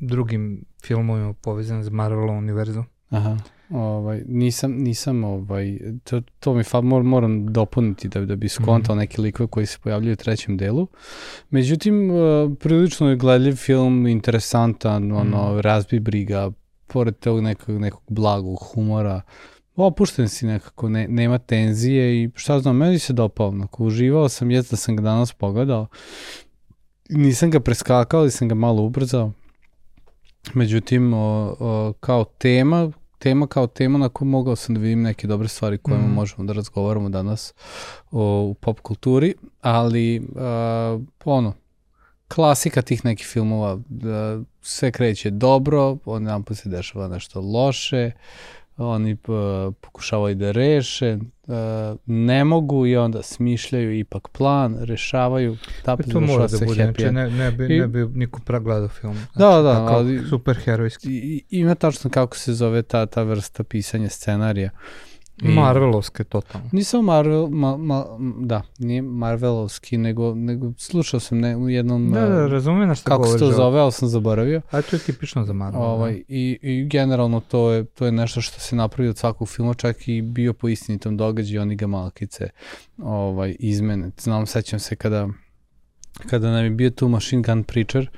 drugim 0.00 0.64
filmovima 0.82 1.32
povezan 1.32 1.84
s 1.84 1.90
Marvelom 1.90 2.36
univerzum. 2.36 2.84
Aha. 3.10 3.36
Ovaj, 3.70 4.22
nisam, 4.28 4.72
nisam 4.72 5.24
ovaj, 5.24 5.78
to, 6.04 6.20
to 6.40 6.54
mi 6.54 6.64
fa, 6.64 6.80
mor, 6.80 7.02
moram 7.02 7.46
dopuniti 7.52 8.08
da, 8.08 8.20
da 8.20 8.36
bi 8.36 8.48
skontao 8.48 8.94
mm 8.94 8.98
-hmm. 8.98 9.00
neke 9.00 9.22
likove 9.22 9.46
koji 9.46 9.66
se 9.66 9.78
pojavljaju 9.82 10.12
u 10.12 10.16
trećem 10.16 10.56
delu. 10.56 10.86
Međutim, 11.50 12.10
uh, 12.10 12.52
prilično 12.58 13.10
je 13.10 13.16
gledljiv 13.16 13.54
film, 13.54 14.06
interesantan, 14.06 15.02
mm 15.02 15.10
-hmm. 15.10 15.20
ono, 15.20 15.60
razbi 15.60 16.00
briga, 16.00 16.50
pored 16.86 17.18
tog 17.18 17.40
nekog, 17.40 17.78
nekog 17.80 18.02
blagog 18.08 18.58
humora, 18.58 19.20
opušten 19.76 20.28
si 20.28 20.46
nekako, 20.46 20.88
ne, 20.88 21.08
nema 21.08 21.38
tenzije 21.38 22.22
i 22.22 22.30
šta 22.34 22.60
znam, 22.60 22.76
meni 22.76 22.98
se 22.98 23.12
dopao, 23.12 23.48
onako, 23.48 23.84
uživao 23.84 24.28
sam, 24.28 24.50
jes 24.50 24.70
da 24.70 24.76
sam 24.76 24.96
ga 24.96 25.02
danas 25.02 25.32
pogledao, 25.32 25.86
nisam 27.08 27.50
ga 27.50 27.60
preskakao, 27.60 28.20
ali 28.20 28.30
sam 28.30 28.48
ga 28.48 28.54
malo 28.54 28.82
ubrzao, 28.82 29.32
međutim, 30.54 31.14
o, 31.14 31.56
o, 31.60 31.92
kao 32.00 32.24
tema, 32.24 32.92
tema 33.20 33.46
kao 33.46 33.66
tema 33.66 33.98
na 33.98 34.08
koju 34.08 34.28
mogao 34.28 34.56
sam 34.56 34.74
da 34.74 34.80
vidim 34.80 35.02
neke 35.02 35.26
dobre 35.26 35.48
stvari 35.48 35.78
kojima 35.78 36.06
mm. 36.06 36.14
možemo 36.14 36.44
da 36.44 36.52
razgovaramo 36.52 37.08
danas 37.08 37.54
o, 38.10 38.42
u 38.50 38.54
pop 38.54 38.80
kulturi, 38.80 39.34
ali 39.60 40.28
a, 40.36 40.98
ono, 41.24 41.52
klasika 42.28 42.82
tih 42.82 43.04
nekih 43.04 43.26
filmova, 43.26 43.78
da 43.88 44.40
sve 44.62 44.92
kreće 44.92 45.30
dobro, 45.30 45.96
on 46.04 46.22
nam 46.22 46.44
se 46.50 46.68
dešava 46.68 47.08
nešto 47.08 47.40
loše, 47.40 48.10
oni 48.86 49.16
pokušavaju 49.80 50.34
da 50.34 50.50
reše, 50.50 51.06
e, 51.06 51.18
ne 52.06 52.44
mogu 52.44 52.86
i 52.86 52.96
onda 52.96 53.22
smišljaju 53.22 53.98
ipak 53.98 54.28
plan, 54.28 54.76
rešavaju, 54.80 55.56
tako 55.84 56.02
e, 56.06 56.12
to 56.12 56.20
mora 56.20 56.46
da 56.46 56.58
bude, 56.66 56.74
znači 56.74 57.12
ne, 57.12 57.30
ne, 57.30 57.50
bi, 57.50 57.76
I, 57.76 57.80
ne 57.80 57.86
bi 57.86 58.06
niko 58.14 58.40
pregledao 58.44 58.88
film. 58.88 59.14
Znači, 59.14 59.38
da, 59.38 59.62
da, 59.62 59.86
ali 59.90 60.22
superherojski. 60.30 61.08
I, 61.10 61.42
ima 61.50 61.74
tačno 61.74 62.10
kako 62.10 62.36
se 62.36 62.54
zove 62.54 62.82
ta, 62.82 63.06
ta 63.06 63.22
vrsta 63.22 63.64
pisanja 63.64 64.08
scenarija. 64.08 64.70
Uh, 64.74 65.09
I, 65.42 65.48
Marvelovske 65.48 66.24
totalno. 66.24 66.68
Nisam 66.72 67.04
Marvel, 67.04 67.48
ma, 67.48 67.76
ma, 67.76 68.04
da, 68.40 68.62
nije 68.78 69.02
Marvelovski, 69.02 69.98
nego, 69.98 70.34
nego 70.34 70.72
slušao 70.78 71.20
sam 71.20 71.38
ne, 71.38 71.56
u 71.56 71.68
jednom... 71.68 72.10
Da, 72.10 72.20
da, 72.20 72.46
razumijem 72.46 72.88
na 72.88 72.94
što 72.94 73.10
govoriš. 73.10 73.32
Kako 73.32 73.38
se 73.38 73.44
to 73.44 73.62
zove, 73.62 73.80
ali 73.80 73.92
sam 73.92 74.08
zaboravio. 74.08 74.60
A 74.70 74.82
to 74.82 74.96
je 74.96 75.00
tipično 75.00 75.44
za 75.44 75.52
Marvel. 75.52 75.82
Ovaj, 75.82 76.12
da. 76.12 76.18
i, 76.28 76.58
I 76.62 76.88
generalno 76.88 77.40
to 77.40 77.70
je, 77.70 77.84
to 77.84 78.06
je 78.06 78.12
nešto 78.12 78.40
što 78.40 78.60
se 78.60 78.76
napravi 78.76 79.08
od 79.08 79.18
svakog 79.18 79.48
filma, 79.48 79.74
čak 79.74 80.08
i 80.08 80.22
bio 80.22 80.52
po 80.52 80.68
istinitom 80.68 81.16
događaju, 81.16 81.62
oni 81.62 81.76
ga 81.76 81.86
malkice 81.86 82.48
ovaj, 82.98 83.56
izmene. 83.58 84.10
Znam, 84.18 84.46
sećam 84.46 84.78
se 84.78 84.96
kada, 84.96 85.28
kada 86.26 86.50
nam 86.50 86.64
je 86.64 86.70
bio 86.70 86.90
tu 86.90 87.08
Machine 87.08 87.42
Gun 87.42 87.64
Preacher, 87.64 88.10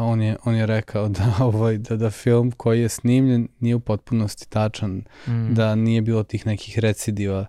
a 0.00 0.04
on 0.04 0.22
je, 0.22 0.36
on 0.44 0.54
je 0.54 0.66
rekao 0.66 1.08
da, 1.08 1.34
ovaj, 1.44 1.78
da, 1.78 1.96
da 1.96 2.10
film 2.10 2.50
koji 2.50 2.80
je 2.80 2.88
snimljen 2.88 3.48
nije 3.60 3.74
u 3.74 3.80
potpunosti 3.80 4.48
tačan, 4.48 5.04
mm. 5.26 5.54
da 5.54 5.74
nije 5.74 6.02
bilo 6.02 6.22
tih 6.22 6.46
nekih 6.46 6.78
recidiva 6.78 7.46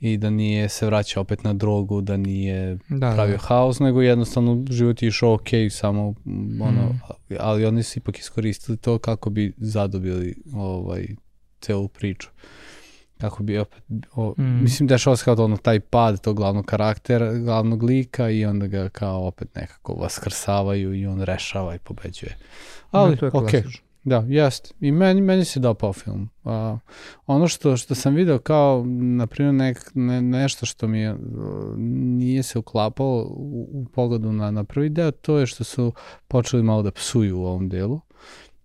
i 0.00 0.16
da 0.16 0.30
nije 0.30 0.68
se 0.68 0.86
vraćao 0.86 1.20
opet 1.20 1.44
na 1.44 1.52
drogu, 1.52 2.00
da 2.00 2.16
nije 2.16 2.78
da, 2.88 3.12
pravio 3.14 3.36
da. 3.36 3.42
haos, 3.42 3.78
nego 3.80 4.02
jednostavno 4.02 4.64
život 4.70 5.02
je 5.02 5.08
išao 5.08 5.34
ok, 5.34 5.48
samo 5.70 6.14
ono, 6.60 6.92
mm. 6.92 7.00
ali 7.38 7.66
oni 7.66 7.82
su 7.82 7.98
ipak 7.98 8.18
iskoristili 8.18 8.76
to 8.76 8.98
kako 8.98 9.30
bi 9.30 9.52
zadobili 9.56 10.34
ovaj, 10.54 11.06
celu 11.60 11.88
priču 11.88 12.28
kako 13.20 13.42
bi 13.42 13.58
opet, 13.58 13.82
o, 14.14 14.34
mm. 14.38 14.62
mislim 14.62 14.86
dešava 14.86 15.16
se 15.16 15.24
kao 15.24 15.34
da 15.34 15.42
ono 15.42 15.56
taj 15.56 15.80
pad 15.80 16.20
tog 16.20 16.36
glavnog 16.36 16.64
karaktera, 16.64 17.32
glavnog 17.32 17.82
lika 17.82 18.30
i 18.30 18.44
onda 18.44 18.66
ga 18.66 18.88
kao 18.88 19.26
opet 19.26 19.54
nekako 19.54 19.94
vaskrsavaju 19.94 20.94
i 20.94 21.06
on 21.06 21.22
rešava 21.22 21.74
i 21.74 21.78
pobeđuje. 21.78 22.36
Ali, 22.90 23.10
no, 23.10 23.16
to 23.16 23.26
je 23.26 23.30
ok, 23.34 23.50
Da, 24.04 24.24
jest. 24.28 24.74
I 24.80 24.92
meni, 24.92 25.20
meni 25.20 25.44
se 25.44 25.60
dopao 25.60 25.92
film. 25.92 26.28
A, 26.44 26.78
ono 27.26 27.48
što, 27.48 27.76
što 27.76 27.94
sam 27.94 28.14
video 28.14 28.38
kao, 28.38 28.84
na 28.86 29.26
primjer, 29.26 29.54
nek, 29.54 29.90
ne, 29.94 30.22
nešto 30.22 30.66
što 30.66 30.88
mi 30.88 31.00
je, 31.00 31.12
uh, 31.12 31.18
nije 31.78 32.42
se 32.42 32.58
uklapalo 32.58 33.22
u, 33.22 33.68
u 33.72 33.86
pogledu 33.92 34.32
na, 34.32 34.50
na 34.50 34.64
prvi 34.64 34.88
deo, 34.88 35.10
to 35.10 35.38
je 35.38 35.46
što 35.46 35.64
su 35.64 35.92
počeli 36.28 36.62
malo 36.62 36.82
da 36.82 36.90
psuju 36.90 37.38
u 37.38 37.46
ovom 37.46 37.68
delu. 37.68 38.00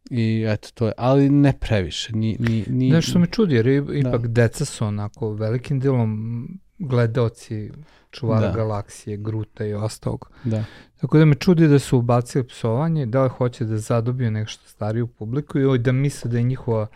I 0.09 0.45
eto, 0.47 0.69
to 0.73 0.85
je, 0.87 0.93
ali 0.97 1.29
ne 1.29 1.53
previše. 1.59 2.15
Ni, 2.15 2.37
ni, 2.39 2.65
ni, 2.69 2.89
Nešto 2.89 3.19
me 3.19 3.27
čudi, 3.27 3.55
jer 3.55 3.67
ipak 3.67 4.27
da. 4.27 4.41
deca 4.41 4.65
su 4.65 4.85
onako 4.85 5.33
velikim 5.33 5.79
delom 5.79 6.47
gledaoci 6.79 7.71
čuvara 8.11 8.47
da. 8.47 8.53
galaksije, 8.53 9.17
Gruta 9.17 9.65
i 9.65 9.73
ostalog. 9.73 10.31
Da. 10.43 10.63
Tako 11.01 11.17
da 11.17 11.25
me 11.25 11.35
čudi 11.35 11.67
da 11.67 11.79
su 11.79 11.97
ubacili 11.97 12.47
psovanje, 12.47 13.05
da 13.05 13.23
li 13.23 13.29
hoće 13.29 13.65
da 13.65 13.77
zadobiju 13.77 14.31
nešto 14.31 14.69
stariju 14.69 15.07
publiku 15.07 15.59
i 15.59 15.79
da 15.79 15.91
misle 15.91 16.31
da 16.31 16.37
je 16.37 16.43
njihova 16.43 16.87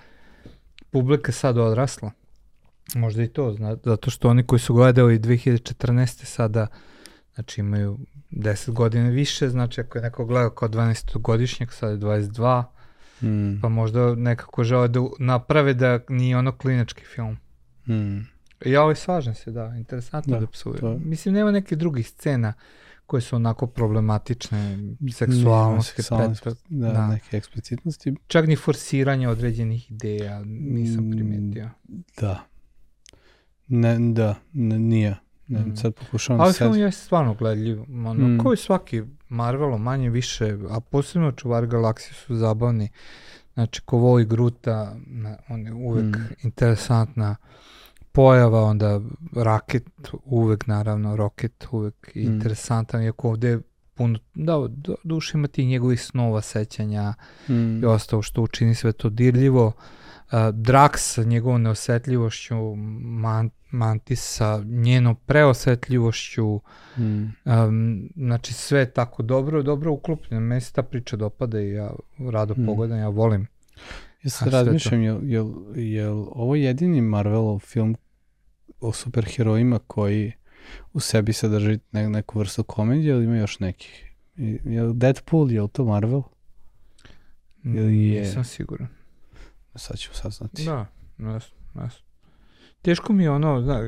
publika 0.91 1.31
sad 1.31 1.57
odrasla. 1.57 2.11
Možda 2.95 3.23
i 3.23 3.27
to, 3.27 3.53
zna, 3.53 3.77
zato 3.83 4.09
što 4.09 4.29
oni 4.29 4.43
koji 4.43 4.59
su 4.59 4.73
gledali 4.73 5.19
2014. 5.19 6.25
sada, 6.25 6.67
znači 7.33 7.61
imaju 7.61 7.97
10 8.31 8.71
godina 8.71 9.09
više, 9.09 9.49
znači 9.49 9.81
ako 9.81 9.97
je 9.97 10.01
neko 10.01 10.25
gledao 10.25 10.49
kao 10.49 10.69
12 10.69 11.17
godišnjak, 11.17 11.73
sad 11.73 11.91
je 11.91 11.97
22, 11.97 12.63
mm. 13.23 13.59
pa 13.61 13.69
možda 13.69 14.15
nekako 14.15 14.63
žele 14.63 14.87
da 14.87 14.99
naprave 15.19 15.73
da 15.73 15.99
nije 16.09 16.37
ono 16.37 16.57
klinački 16.57 17.03
film. 17.05 17.37
Mm. 17.87 18.33
Ja 18.65 18.81
ovaj 18.83 18.95
slažem 18.95 19.35
se, 19.35 19.51
da, 19.51 19.75
interesantno 19.77 20.33
da, 20.33 20.39
da 20.39 20.47
psuje. 20.47 20.79
To... 20.79 20.97
Mislim, 21.05 21.33
nema 21.33 21.51
nekih 21.51 21.77
drugih 21.77 22.09
scena 22.09 22.53
koje 23.05 23.21
su 23.21 23.35
onako 23.35 23.67
problematične, 23.67 24.77
seksualnosti, 25.13 26.01
pet, 26.09 26.57
da, 26.69 26.91
da, 26.91 27.07
neke 27.07 27.37
eksplicitnosti. 27.37 28.15
Čak 28.27 28.47
ni 28.47 28.55
forsiranje 28.55 29.29
određenih 29.29 29.91
ideja 29.91 30.41
nisam 30.45 31.07
mm, 31.07 31.11
primetio. 31.11 31.69
Da. 32.19 32.45
Ne, 33.67 33.97
da, 34.13 34.35
ne, 34.53 34.79
nije. 34.79 35.15
Ne, 35.47 35.59
mm. 35.59 35.75
sad 35.75 35.93
pokušavam 35.93 36.41
Ali 36.41 36.53
film 36.53 36.75
je 36.75 36.91
stvarno 36.91 37.33
gledljiv. 37.33 37.81
Ono, 37.81 38.27
mm. 38.27 38.39
Kao 38.43 38.53
i 38.53 38.57
svaki 38.57 39.03
Marvelo, 39.29 39.77
manje 39.77 40.09
više, 40.09 40.57
a 40.69 40.79
posebno 40.79 41.31
Čuvar 41.31 41.65
galaksije 41.65 42.13
su 42.13 42.35
zabavni. 42.35 42.89
Znači, 43.53 43.81
ko 43.81 43.97
voli 43.97 44.25
Gruta, 44.25 44.95
on 45.49 45.65
je 45.65 45.73
uvek 45.73 46.15
mm. 46.15 46.33
interesantna 46.43 47.35
pojava, 48.11 48.63
onda 48.63 49.01
Raket 49.35 49.89
uvek 50.25 50.67
naravno, 50.67 51.15
Rocket 51.15 51.67
uvek 51.71 52.15
mm. 52.15 52.19
interesantan, 52.19 53.03
iako 53.03 53.29
ovde 53.29 53.59
puno, 53.93 54.19
da, 54.35 54.67
duše 55.03 55.37
ima 55.37 55.47
ti 55.47 55.65
njegovih 55.65 56.01
snova, 56.01 56.41
sećanja 56.41 57.13
mm. 57.49 57.83
i 57.83 57.85
ostalo 57.85 58.21
što 58.21 58.41
učini 58.41 58.75
sve 58.75 58.91
to 58.91 59.09
dirljivo. 59.09 59.67
Uh, 59.67 59.73
Drax 60.53 60.97
sa 60.97 61.23
njegovom 61.23 61.61
neosetljivošću, 61.61 62.75
Man, 63.01 63.49
Mantis 63.71 64.21
sa 64.21 64.63
njenom 64.65 65.15
preosetljivošću, 65.25 66.61
mm. 66.97 67.01
um, 67.45 68.09
znači 68.15 68.53
sve 68.53 68.91
tako 68.91 69.23
dobro, 69.23 69.63
dobro 69.63 69.91
uklopljeno. 69.91 70.41
Meni 70.41 70.61
se 70.61 70.73
ta 70.73 70.83
priča 70.83 71.15
dopada 71.15 71.61
i 71.61 71.71
ja 71.71 71.91
rado 72.31 72.53
mm. 72.57 72.65
pogledam, 72.65 72.99
ja 72.99 73.07
volim. 73.07 73.47
Ja 74.23 74.29
se 74.29 74.49
razmišljam, 74.49 75.01
je, 75.01 75.19
je, 75.23 75.43
je 75.75 76.09
ovo 76.09 76.55
jedini 76.55 77.01
Marvelov 77.01 77.59
film 77.59 77.95
o 78.79 78.93
superherojima 78.93 79.79
koji 79.87 80.31
u 80.93 80.99
sebi 80.99 81.33
sadrži 81.33 81.79
ne, 81.91 82.09
neku 82.09 82.39
vrstu 82.39 82.63
komedije 82.63 83.11
ili 83.11 83.25
ima 83.25 83.37
još 83.37 83.59
nekih? 83.59 84.13
Je 84.65 84.83
li 84.83 84.93
Deadpool, 84.93 85.51
je 85.51 85.61
li 85.61 85.69
to 85.69 85.85
Marvel? 85.85 86.21
Ili 87.63 88.07
je... 88.07 88.21
Nisam 88.21 88.43
siguran. 88.43 88.87
Sad 89.75 89.97
ću 89.97 90.13
saznati. 90.13 90.65
Da, 90.65 90.85
jas, 91.17 91.51
jas. 91.75 91.93
Teško 92.81 93.13
mi 93.13 93.23
je 93.23 93.31
ono, 93.31 93.61
da, 93.61 93.79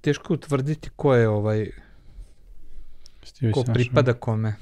teško 0.00 0.34
utvrditi 0.34 0.90
ko 0.96 1.14
je 1.14 1.28
ovaj, 1.28 1.70
Stivi 3.22 3.52
ko 3.52 3.64
pripada 3.74 4.12
kome. 4.12 4.54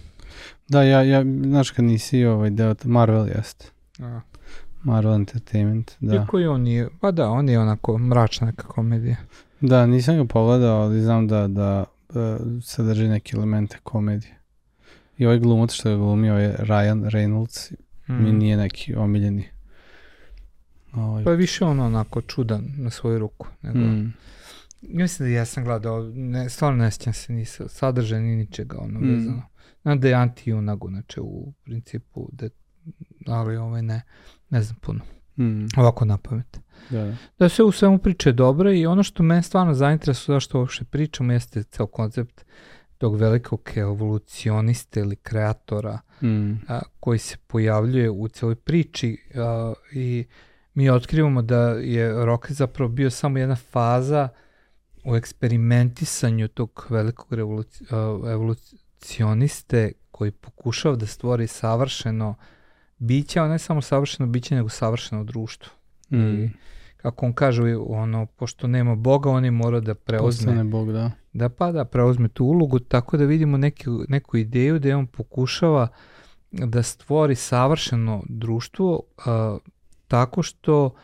Da, 0.69 0.83
ja, 0.83 1.03
ja, 1.03 1.23
znaš 1.43 1.71
kad 1.71 1.85
nisi 1.85 2.25
ovaj 2.25 2.51
deo, 2.51 2.75
Marvel 2.85 3.29
jeste. 3.29 3.67
A. 4.01 4.21
Marvel 4.83 5.15
Entertainment, 5.15 5.93
da. 6.01 6.15
Iako 6.15 6.41
i 6.41 6.47
on 6.47 6.67
je, 6.67 6.89
pa 7.01 7.11
da, 7.11 7.31
on 7.31 7.49
je 7.49 7.61
onako 7.61 7.99
mračna 7.99 8.47
neka 8.47 8.67
komedija. 8.67 9.17
Da, 9.61 9.87
nisam 9.87 10.17
ga 10.17 10.25
pogledao, 10.25 10.81
ali 10.81 11.03
znam 11.03 11.29
da, 11.29 11.49
da 11.49 11.85
uh, 12.09 12.17
sadrži 12.63 13.09
neke 13.09 13.37
elemente 13.37 13.79
komedije. 13.83 14.39
I 15.19 15.27
ovaj 15.27 15.39
glumac 15.39 15.73
što 15.73 15.89
je 15.89 15.97
glumio 15.97 16.35
je 16.35 16.57
Ryan 16.59 17.11
Reynolds, 17.11 17.75
mm. 18.09 18.25
mi 18.25 18.33
nije 18.33 18.57
neki 18.57 18.95
omiljeni. 18.95 19.49
Ovaj. 20.93 21.25
Pa 21.25 21.31
je 21.31 21.37
više 21.37 21.65
on 21.65 21.81
onako 21.81 22.21
čudan 22.21 22.65
na 22.77 22.91
svoju 22.91 23.19
ruku. 23.19 23.47
Nego, 23.63 23.79
mm. 23.79 24.15
Mislim 24.83 25.29
da 25.29 25.35
ja 25.35 25.45
sam 25.45 25.65
gledao, 25.65 26.03
ne, 26.15 26.49
stvarno 26.49 26.85
ne 26.85 26.91
sjećam 26.91 27.13
se 27.13 27.33
ni 27.33 27.45
sadržaj 27.69 28.21
ni 28.21 28.37
ničega 28.37 28.79
ono 28.79 29.01
mm. 29.01 29.15
vezano. 29.15 29.43
Znam 29.83 30.01
da 30.01 30.09
je 30.09 30.15
anti-junagu, 30.15 30.89
znači 30.89 31.21
u 31.21 31.53
principu, 31.65 32.29
da, 32.33 32.49
ali 33.27 33.57
ovaj 33.57 33.83
ne 33.83 34.03
ne 34.51 34.63
znam 34.63 34.77
puno. 34.81 35.01
Mm. 35.39 35.67
Ovako 35.77 36.05
na 36.05 36.19
pamet. 36.19 36.61
Da, 36.91 37.05
da. 37.05 37.17
da 37.39 37.49
sve 37.49 37.65
u 37.65 37.73
svemu 37.73 37.99
priče 37.99 38.33
dobre 38.33 38.79
i 38.79 38.87
ono 38.87 39.03
što 39.03 39.23
me 39.23 39.43
stvarno 39.43 39.75
zainteresuje 39.75 40.37
zašto 40.37 40.59
uopšte 40.59 40.85
pričamo 40.85 41.33
jeste 41.33 41.63
ceo 41.63 41.87
koncept 41.87 42.45
tog 42.99 43.17
velikog 43.17 43.71
evolucioniste 43.77 45.01
ili 45.01 45.17
kreatora 45.17 45.99
mm. 46.23 46.53
a, 46.69 46.81
koji 47.01 47.19
se 47.19 47.37
pojavljuje 47.47 48.11
u 48.11 48.29
celoj 48.29 48.55
priči 48.55 49.19
a, 49.35 49.73
i 49.93 50.25
mi 50.75 50.91
otkrivamo 50.91 51.43
da 51.43 51.69
je 51.69 52.25
Rocket 52.25 52.57
zapravo 52.57 52.89
bio 52.89 53.11
samo 53.11 53.39
jedna 53.39 53.57
faza 53.57 54.29
u 55.05 55.17
eksperimentisanju 55.17 56.49
tog 56.49 56.87
velikog 56.91 57.33
revoluci, 57.33 57.85
a, 57.91 58.21
evolucioniste 58.33 59.93
koji 60.11 60.31
pokušava 60.31 60.97
da 60.97 61.07
stvori 61.07 61.47
savršeno 61.47 62.35
biće, 62.99 63.41
a 63.41 63.49
ne 63.49 63.59
samo 63.59 63.83
savršeno 63.83 64.27
biće, 64.29 64.55
nego 64.55 64.69
savršeno 64.69 65.25
društvo. 65.25 65.73
Mm. 66.11 66.45
I 66.45 66.51
kako 66.97 67.27
on 67.27 67.33
kaže, 67.33 67.77
ono, 67.77 68.27
pošto 68.27 68.67
nema 68.67 68.95
Boga, 68.95 69.31
on 69.31 69.45
je 69.45 69.51
mora 69.51 69.81
da 69.81 69.95
preuzme... 69.95 70.47
Postane 70.47 70.65
Bog, 70.65 70.93
da. 70.93 71.11
Da 71.39 71.49
pa 71.49 71.73
da, 71.73 71.85
preuzme 71.85 72.29
tu 72.29 72.45
ulogu, 72.45 72.79
tako 72.79 73.17
da 73.17 73.25
vidimo 73.25 73.57
neki, 73.57 73.85
neku 74.09 74.37
ideju 74.37 74.79
da 74.79 74.99
on 74.99 75.07
pokušava 75.07 75.89
da 76.51 76.83
stvori 76.83 77.35
savršeno 77.35 78.23
društvo 78.29 79.03
a, 79.27 79.59
tako 80.09 80.43
što 80.43 80.95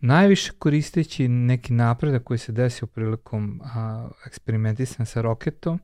najviše 0.00 0.52
koristeći 0.58 1.28
neki 1.28 1.72
napredak 1.72 2.24
koji 2.24 2.38
se 2.38 2.52
desio 2.52 2.86
prilikom 2.86 3.60
a, 3.64 4.08
eksperimentisanja 4.26 5.06
sa 5.06 5.20
roketom, 5.20 5.80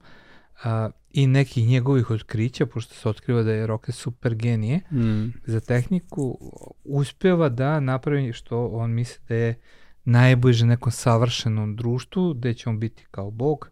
a, 0.65 0.91
i 1.11 1.27
nekih 1.27 1.69
njegovih 1.69 2.11
otkrića, 2.11 2.67
pošto 2.67 2.95
se 2.95 3.09
otkriva 3.09 3.43
da 3.43 3.53
je 3.53 3.67
Rocket 3.67 3.95
super 3.95 4.35
genije 4.35 4.81
mm. 4.91 5.33
za 5.47 5.61
tehniku, 5.61 6.39
uspeva 6.85 7.49
da 7.49 7.81
napravi 7.81 8.33
što 8.33 8.67
on 8.67 8.91
misli 8.91 9.21
da 9.29 9.35
je 9.35 9.59
najbliže 10.05 10.67
nekom 10.67 10.93
savršenom 10.93 11.77
društvu, 11.77 12.35
gde 12.35 12.55
će 12.55 12.69
on 12.69 12.81
biti 12.81 13.07
kao 13.11 13.31
bog. 13.31 13.71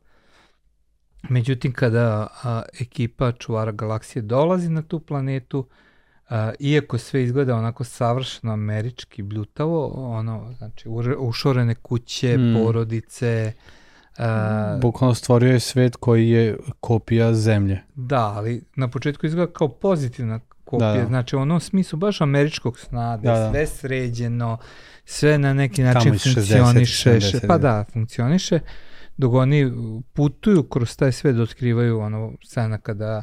Međutim, 1.28 1.72
kada 1.72 2.26
a, 2.44 2.62
ekipa 2.80 3.32
čuvara 3.32 3.72
galaksije 3.72 4.22
dolazi 4.22 4.68
na 4.68 4.82
tu 4.82 5.00
planetu, 5.00 5.66
a, 6.28 6.52
iako 6.58 6.98
sve 6.98 7.22
izgleda 7.22 7.56
onako 7.56 7.84
savršeno 7.84 8.52
američki, 8.52 9.22
bljutavo, 9.22 9.86
ono, 10.16 10.54
znači 10.58 10.88
ušorene 11.18 11.74
kuće, 11.74 12.38
mm. 12.38 12.54
porodice, 12.54 13.52
Uh, 14.18 14.80
Bukvalno 14.80 15.14
stvorio 15.14 15.52
je 15.52 15.60
svet 15.60 15.96
koji 15.96 16.28
je 16.28 16.56
kopija 16.80 17.34
zemlje. 17.34 17.82
Da, 17.94 18.32
ali 18.36 18.64
na 18.76 18.88
početku 18.88 19.26
izgleda 19.26 19.52
kao 19.52 19.68
pozitivna 19.68 20.40
kopija, 20.64 20.92
da, 20.92 21.00
da. 21.00 21.06
znači 21.06 21.36
u 21.36 21.38
onom 21.38 21.60
smislu 21.60 21.98
baš 21.98 22.20
američkog 22.20 22.78
sna, 22.78 23.16
da, 23.16 23.32
da. 23.32 23.50
sve 23.50 23.66
sređeno, 23.66 24.58
sve 25.04 25.38
na 25.38 25.54
neki 25.54 25.82
način 25.82 26.02
Tamo 26.02 26.18
funkcioniše, 26.18 27.10
60, 27.10 27.38
70, 27.40 27.46
pa 27.46 27.58
da, 27.58 27.84
funkcioniše, 27.92 28.60
dok 29.16 29.34
oni 29.34 29.72
putuju 30.12 30.62
kroz 30.62 30.96
taj 30.96 31.12
svet 31.12 31.36
da 31.36 31.42
otkrivaju 31.42 31.98
ono 31.98 32.32
scena 32.44 32.78
kada 32.78 33.22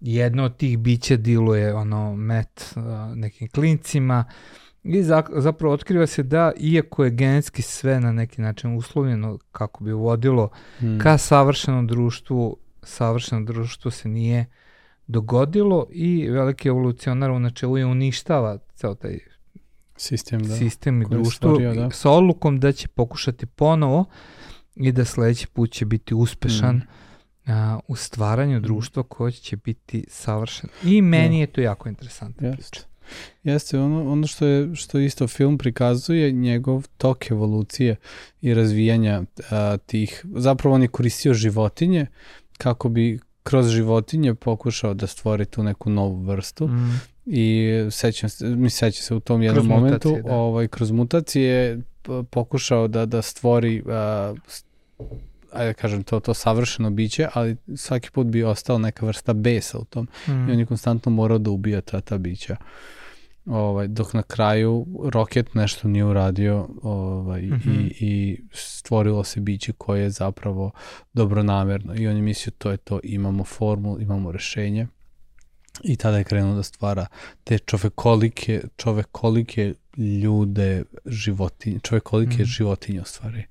jedno 0.00 0.44
od 0.44 0.56
tih 0.56 0.78
bića 0.78 1.16
diluje 1.16 1.74
ono 1.74 2.16
met 2.16 2.74
uh, 2.76 2.82
nekim 3.16 3.48
klincima, 3.48 4.24
uh, 4.28 4.64
I 4.84 5.02
zapravo 5.36 5.74
otkriva 5.74 6.06
se 6.06 6.22
da, 6.22 6.52
iako 6.60 7.04
je 7.04 7.10
genetski 7.10 7.62
sve 7.62 8.00
na 8.00 8.12
neki 8.12 8.40
način 8.40 8.76
uslovljeno 8.76 9.38
kako 9.52 9.84
bi 9.84 9.92
vodilo 9.92 10.48
hmm. 10.78 10.98
ka 11.00 11.18
savršenom 11.18 11.86
društvu, 11.86 12.56
savršeno 12.82 13.44
društvo 13.44 13.90
se 13.90 14.08
nije 14.08 14.46
dogodilo 15.06 15.86
i 15.90 16.28
veliki 16.30 16.68
evolucionar 16.68 17.30
u 17.30 17.38
načelu 17.38 17.78
je 17.78 17.86
uništava 17.86 18.58
ceo 18.74 18.94
taj 18.94 19.18
sistem, 19.96 20.42
da. 20.42 20.56
sistem 20.56 21.02
i 21.02 21.06
društvo 21.08 21.30
stvorio, 21.30 21.74
da. 21.74 21.90
sa 21.90 22.10
odlukom 22.10 22.60
da 22.60 22.72
će 22.72 22.88
pokušati 22.88 23.46
ponovo 23.46 24.04
i 24.76 24.92
da 24.92 25.04
sledeći 25.04 25.46
put 25.46 25.72
će 25.72 25.84
biti 25.84 26.14
uspešan 26.14 26.80
hmm. 27.44 27.56
a, 27.56 27.78
u 27.88 27.96
stvaranju 27.96 28.60
društva 28.60 29.02
koje 29.02 29.32
će 29.32 29.56
biti 29.56 30.04
savršeno. 30.08 30.72
I 30.84 31.02
meni 31.02 31.36
Da. 31.36 31.40
je 31.40 31.46
to 31.46 31.60
jako 31.60 31.88
interesantna 31.88 32.48
Jeste. 32.48 32.62
priča. 32.62 32.86
Jeste, 33.44 33.78
ono, 33.78 34.12
ono 34.12 34.26
što, 34.26 34.46
je, 34.46 34.74
što 34.74 34.98
isto 34.98 35.28
film 35.28 35.58
prikazuje, 35.58 36.32
njegov 36.32 36.86
tok 36.96 37.30
evolucije 37.30 37.96
i 38.40 38.54
razvijanja 38.54 39.22
a, 39.50 39.76
tih, 39.76 40.24
zapravo 40.34 40.74
on 40.74 40.82
je 40.82 40.88
koristio 40.88 41.34
životinje 41.34 42.06
kako 42.58 42.88
bi 42.88 43.20
kroz 43.42 43.68
životinje 43.68 44.34
pokušao 44.34 44.94
da 44.94 45.06
stvori 45.06 45.44
tu 45.44 45.62
neku 45.62 45.90
novu 45.90 46.22
vrstu 46.22 46.66
Mm. 46.68 47.00
i 47.26 47.70
sećam 47.90 48.28
se, 48.30 48.46
mi 48.46 48.70
seća 48.70 49.02
se 49.02 49.14
u 49.14 49.20
tom 49.20 49.42
jednom 49.42 49.66
Kroz 49.66 49.68
momentu, 49.68 50.08
mutacije, 50.08 50.22
da. 50.22 50.34
ovaj, 50.34 50.68
kroz 50.68 50.90
mutacije 50.90 51.80
pokušao 52.24 52.88
da, 52.88 53.06
da 53.06 53.22
stvori 53.22 53.82
s- 54.48 54.64
ajde 55.52 55.66
da 55.66 55.74
kažem 55.74 56.02
to, 56.02 56.20
to 56.20 56.34
savršeno 56.34 56.90
biće, 56.90 57.28
ali 57.34 57.56
svaki 57.76 58.10
put 58.10 58.26
bi 58.26 58.42
ostao 58.44 58.78
neka 58.78 59.06
vrsta 59.06 59.32
besa 59.32 59.78
u 59.78 59.84
tom 59.84 60.08
Mm. 60.28 60.48
i 60.48 60.52
on 60.52 60.58
je 60.58 60.66
konstantno 60.66 61.12
morao 61.12 61.38
da 61.38 61.50
ubija 61.50 61.80
ta, 61.80 62.00
ta 62.00 62.18
bića. 62.18 62.56
Ovaj, 63.46 63.88
dok 63.88 64.12
na 64.12 64.22
kraju 64.22 64.86
Rocket 65.04 65.54
nešto 65.54 65.88
nije 65.88 66.04
uradio 66.04 66.68
ovaj, 66.82 67.42
Mhm. 67.42 67.70
i, 67.72 67.96
i 68.00 68.40
stvorilo 68.52 69.24
se 69.24 69.40
biće 69.40 69.72
koje 69.72 70.02
je 70.02 70.10
zapravo 70.10 70.70
dobronamerno 71.14 71.94
i 71.94 72.08
on 72.08 72.16
je 72.16 72.22
mislio 72.22 72.52
to 72.52 72.70
je 72.70 72.76
to, 72.76 73.00
imamo 73.02 73.44
formulu, 73.44 74.00
imamo 74.00 74.32
rešenje 74.32 74.86
i 75.82 75.96
tada 75.96 76.18
je 76.18 76.24
krenuo 76.24 76.54
da 76.54 76.62
stvara 76.62 77.06
te 77.44 77.58
čovekolike, 77.58 78.62
čovekolike 78.76 79.74
ljude 79.96 80.82
životinje, 81.06 81.78
čovekolike 81.78 82.34
Mhm. 82.34 82.44
životinje 82.44 83.00
u 83.00 83.04
stvari. 83.04 83.44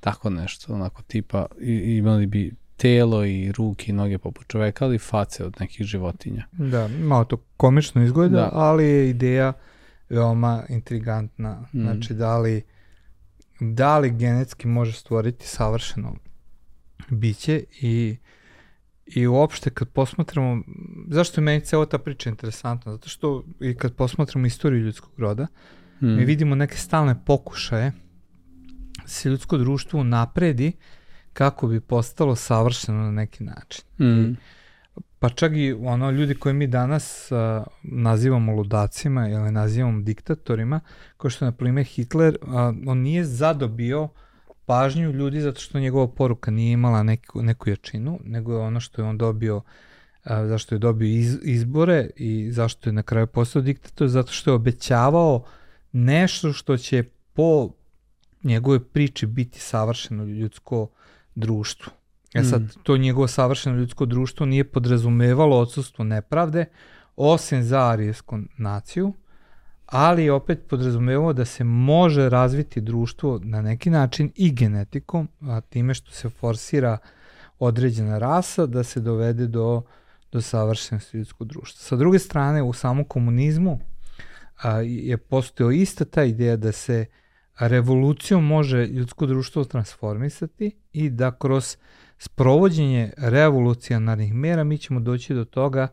Tako 0.00 0.30
nešto, 0.30 0.74
onako 0.74 1.02
tipa 1.02 1.46
i, 1.60 1.72
imali 1.72 2.26
bi 2.26 2.52
telo 2.76 3.24
i 3.24 3.52
ruke 3.52 3.84
i 3.88 3.94
noge 3.94 4.18
poput 4.18 4.46
čoveka, 4.48 4.84
ali 4.84 4.98
face 4.98 5.44
od 5.44 5.56
nekih 5.60 5.86
životinja. 5.86 6.44
Da, 6.52 6.88
malo 6.90 7.24
to 7.24 7.36
komično 7.56 8.04
izgleda, 8.04 8.36
Da. 8.36 8.50
ali 8.52 8.84
je 8.84 9.10
ideja 9.10 9.52
veoma 10.08 10.62
intrigantna. 10.68 11.60
Mm. 11.72 11.80
Znači, 11.80 12.14
da 12.14 12.38
li, 12.38 12.62
da 13.60 13.98
li 13.98 14.10
genetski 14.10 14.68
može 14.68 14.92
stvoriti 14.92 15.46
savršeno 15.46 16.16
biće 17.10 17.64
i 17.80 18.16
I 19.06 19.26
uopšte 19.26 19.70
kad 19.70 19.88
posmatramo, 19.88 20.62
zašto 21.08 21.40
je 21.40 21.44
meni 21.44 21.60
cela 21.60 21.86
ta 21.86 21.98
priča 21.98 22.30
interesantna? 22.30 22.92
Zato 22.92 23.08
što 23.08 23.44
i 23.60 23.74
kad 23.74 23.94
posmatramo 23.94 24.46
istoriju 24.46 24.80
ljudskog 24.80 25.12
roda, 25.18 25.46
Mm. 26.00 26.16
mi 26.16 26.24
vidimo 26.24 26.54
neke 26.54 26.76
stalne 26.76 27.24
pokušaje 27.24 27.92
da 29.02 29.08
se 29.08 29.28
ljudsko 29.28 29.58
društvo 29.58 30.04
napredi 30.04 30.72
kako 31.32 31.66
bi 31.66 31.80
postalo 31.80 32.36
savršeno 32.36 32.98
na 32.98 33.10
neki 33.10 33.44
način. 33.44 33.84
Mm. 34.00 34.36
Pa 35.18 35.28
čak 35.28 35.52
i 35.54 35.72
ono 35.72 36.10
ljudi 36.10 36.34
koje 36.34 36.52
mi 36.52 36.66
danas 36.66 37.32
uh, 37.32 37.66
nazivamo 37.82 38.52
ludacima 38.52 39.28
ili 39.28 39.52
nazivamo 39.52 40.00
diktatorima, 40.00 40.80
kao 41.16 41.30
što 41.30 41.44
je 41.44 41.50
na 41.50 41.56
primjer 41.56 41.86
Hitler, 41.86 42.38
uh, 42.42 42.48
on 42.86 42.98
nije 42.98 43.24
zadobio 43.24 44.08
pažnju 44.66 45.12
ljudi 45.12 45.40
zato 45.40 45.60
što 45.60 45.80
njegova 45.80 46.08
poruka 46.08 46.50
nije 46.50 46.72
imala 46.72 47.02
neku, 47.02 47.42
neku 47.42 47.70
jačinu, 47.70 48.20
nego 48.24 48.52
je 48.52 48.58
ono 48.58 48.80
što 48.80 49.02
je 49.02 49.08
on 49.08 49.18
dobio, 49.18 49.56
uh, 49.56 49.62
zašto 50.30 50.74
je 50.74 50.78
dobio 50.78 51.06
iz, 51.08 51.38
izbore 51.42 52.10
i 52.16 52.52
zašto 52.52 52.88
je 52.88 52.92
na 52.92 53.02
kraju 53.02 53.26
postao 53.26 53.62
diktator, 53.62 54.08
zato 54.08 54.32
što 54.32 54.50
je 54.50 54.54
obećavao 54.54 55.44
nešto 55.92 56.52
što 56.52 56.76
će 56.76 57.02
po 57.32 57.70
njegove 58.42 58.84
priči 58.84 59.26
biti 59.26 59.60
savršeno 59.60 60.24
ljudsko 60.24 60.88
društvo. 61.34 61.92
E 62.34 62.44
sad, 62.44 62.62
Mm. 62.62 62.68
to 62.82 62.96
njegovo 62.96 63.28
savršeno 63.28 63.76
ljudsko 63.76 64.06
društvo 64.06 64.46
nije 64.46 64.64
podrazumevalo 64.64 65.58
odsustvo 65.58 66.04
nepravde, 66.04 66.64
osim 67.16 67.62
za 67.62 67.80
arijevsku 67.80 68.38
naciju, 68.58 69.12
ali 69.86 70.30
opet 70.30 70.66
podrazumevalo 70.68 71.32
da 71.32 71.44
se 71.44 71.64
može 71.64 72.28
razviti 72.28 72.80
društvo 72.80 73.40
na 73.42 73.62
neki 73.62 73.90
način 73.90 74.32
i 74.34 74.52
genetikom, 74.52 75.28
a 75.40 75.60
time 75.60 75.94
što 75.94 76.10
se 76.10 76.28
forsira 76.28 76.98
određena 77.58 78.18
rasa, 78.18 78.66
da 78.66 78.84
se 78.84 79.00
dovede 79.00 79.46
do, 79.46 79.82
do 80.32 80.40
savršenosti 80.40 81.16
ljudskog 81.16 81.48
društva. 81.48 81.78
Sa 81.78 81.96
druge 81.96 82.18
strane, 82.18 82.62
u 82.62 82.72
samom 82.72 83.04
komunizmu 83.04 83.78
a, 84.62 84.70
je 84.80 85.16
postojao 85.16 85.70
ista 85.70 86.04
ta 86.04 86.24
ideja 86.24 86.56
da 86.56 86.72
se 86.72 87.06
revolucijom 87.58 88.46
može 88.46 88.86
ljudsko 88.86 89.26
društvo 89.26 89.64
transformisati 89.64 90.70
i 90.92 91.10
da 91.10 91.38
kroz 91.38 91.76
sprovođenje 92.18 93.12
revolucionarnih 93.16 94.34
mera 94.34 94.64
mi 94.64 94.78
ćemo 94.78 95.00
doći 95.00 95.34
do 95.34 95.44
toga 95.44 95.82
a, 95.82 95.88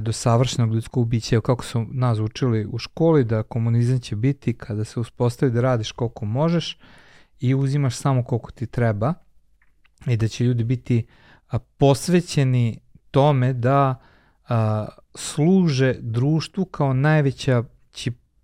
do 0.00 0.12
savršenog 0.12 0.74
ljudskog 0.74 1.08
bića. 1.08 1.40
Kako 1.40 1.64
su 1.64 1.86
nas 1.90 2.18
učili 2.18 2.66
u 2.66 2.78
školi 2.78 3.24
da 3.24 3.42
komunizam 3.42 4.00
će 4.00 4.16
biti 4.16 4.54
kada 4.54 4.84
se 4.84 5.00
uspostavi 5.00 5.52
da 5.52 5.60
radiš 5.60 5.92
koliko 5.92 6.24
možeš 6.24 6.78
i 7.40 7.54
uzimaš 7.54 7.96
samo 7.96 8.24
koliko 8.24 8.50
ti 8.50 8.66
treba 8.66 9.14
i 10.06 10.16
da 10.16 10.28
će 10.28 10.44
ljudi 10.44 10.64
biti 10.64 11.06
posvećeni 11.76 12.80
tome 13.10 13.52
da 13.52 14.00
a, 14.48 14.86
služe 15.14 15.94
društvu 16.00 16.64
kao 16.64 16.92
najveća 16.92 17.64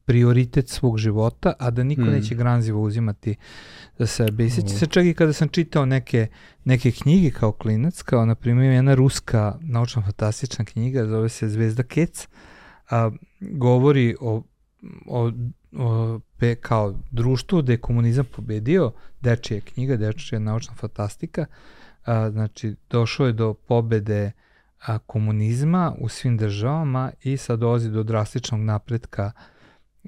prioritet 0.04 0.68
svog 0.68 0.98
života, 0.98 1.52
a 1.58 1.70
da 1.70 1.84
niko 1.84 2.02
Mm. 2.02 2.10
neće 2.10 2.34
granzivo 2.34 2.82
uzimati 2.82 3.34
za 3.98 4.06
sebe. 4.06 4.44
I 4.46 4.50
seća 4.50 4.66
Mm. 4.74 4.78
se 4.78 4.86
čak 4.86 5.04
i 5.04 5.14
kada 5.14 5.32
sam 5.32 5.48
čitao 5.48 5.86
neke, 5.86 6.26
neke 6.64 6.90
knjige 6.90 7.30
kao 7.30 7.52
klinac, 7.52 8.02
kao 8.02 8.26
na 8.26 8.34
primjer 8.34 8.72
jedna 8.72 8.94
ruska 8.94 9.58
naučno-fantastična 9.60 10.64
knjiga, 10.64 11.06
zove 11.06 11.28
se 11.28 11.48
Zvezda 11.48 11.82
Kec, 11.82 12.28
a, 12.90 13.10
govori 13.40 14.16
o, 14.20 14.42
o, 15.06 15.32
o 15.78 16.20
pe, 16.38 16.54
kao 16.54 16.94
društvu 17.10 17.62
gde 17.62 17.72
je 17.72 17.76
komunizam 17.80 18.24
pobedio, 18.36 18.92
dečija 19.20 19.60
knjiga, 19.60 19.96
dečija 19.96 20.38
naučna 20.38 20.74
fantastika, 20.74 21.46
a, 22.04 22.30
znači 22.30 22.74
došlo 22.90 23.26
je 23.26 23.32
do 23.32 23.54
pobede 23.54 24.32
a, 24.86 24.98
komunizma 24.98 25.94
u 25.98 26.08
svim 26.08 26.36
državama 26.36 27.12
i 27.22 27.36
sad 27.36 27.58
dolazi 27.58 27.90
do 27.90 28.02
drastičnog 28.02 28.60
napretka 28.60 29.32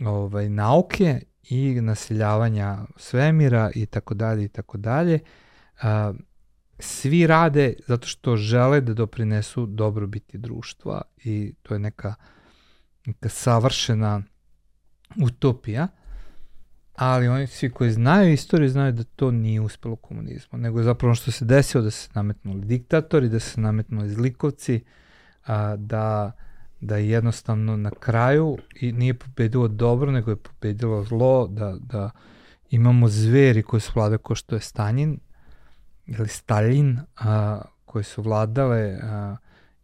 ovaj, 0.00 0.48
nauke 0.48 1.20
i 1.42 1.80
naseljavanja 1.80 2.78
svemira 2.96 3.70
i 3.74 3.86
tako 3.86 4.14
dalje 4.14 4.44
i 4.44 4.48
tako 4.48 4.78
dalje. 4.78 5.18
Svi 6.78 7.26
rade 7.26 7.74
zato 7.86 8.06
što 8.06 8.36
žele 8.36 8.80
da 8.80 8.94
doprinesu 8.94 9.66
dobrobiti 9.66 10.38
društva 10.38 11.02
i 11.24 11.54
to 11.62 11.74
je 11.74 11.78
neka, 11.78 12.14
neka 13.06 13.28
savršena 13.28 14.22
utopija, 15.22 15.88
ali 16.94 17.28
oni 17.28 17.46
svi 17.46 17.70
koji 17.70 17.90
znaju 17.90 18.32
istoriju 18.32 18.68
znaju 18.68 18.92
da 18.92 19.04
to 19.04 19.30
nije 19.30 19.60
uspelo 19.60 19.96
komunizmu, 19.96 20.58
nego 20.58 20.78
je 20.78 20.84
zapravo 20.84 21.14
što 21.14 21.30
se 21.30 21.44
desilo 21.44 21.84
da 21.84 21.90
se 21.90 22.08
nametnuli 22.14 22.64
diktatori, 22.64 23.28
da 23.28 23.40
se 23.40 23.60
nametnuli 23.60 24.10
zlikovci, 24.10 24.84
a, 25.46 25.76
da, 25.76 26.32
da 26.84 26.96
jednostavno 26.96 27.76
na 27.76 27.90
kraju 27.90 28.58
i 28.80 28.92
nije 28.92 29.14
pobedilo 29.14 29.68
dobro, 29.68 30.12
nego 30.12 30.30
je 30.30 30.36
pobedilo 30.36 31.04
zlo, 31.04 31.46
da, 31.46 31.76
da 31.80 32.10
imamo 32.70 33.08
zveri 33.08 33.62
koji 33.62 33.80
su 33.80 33.92
vladali 33.94 34.18
ko 34.18 34.34
što 34.34 34.54
je 34.54 34.60
Stanjin 34.60 35.18
ili 36.06 36.28
Stalin, 36.28 36.98
a, 37.16 37.60
koji 37.84 38.04
su 38.04 38.22
vladale 38.22 38.98
a, 39.02 39.36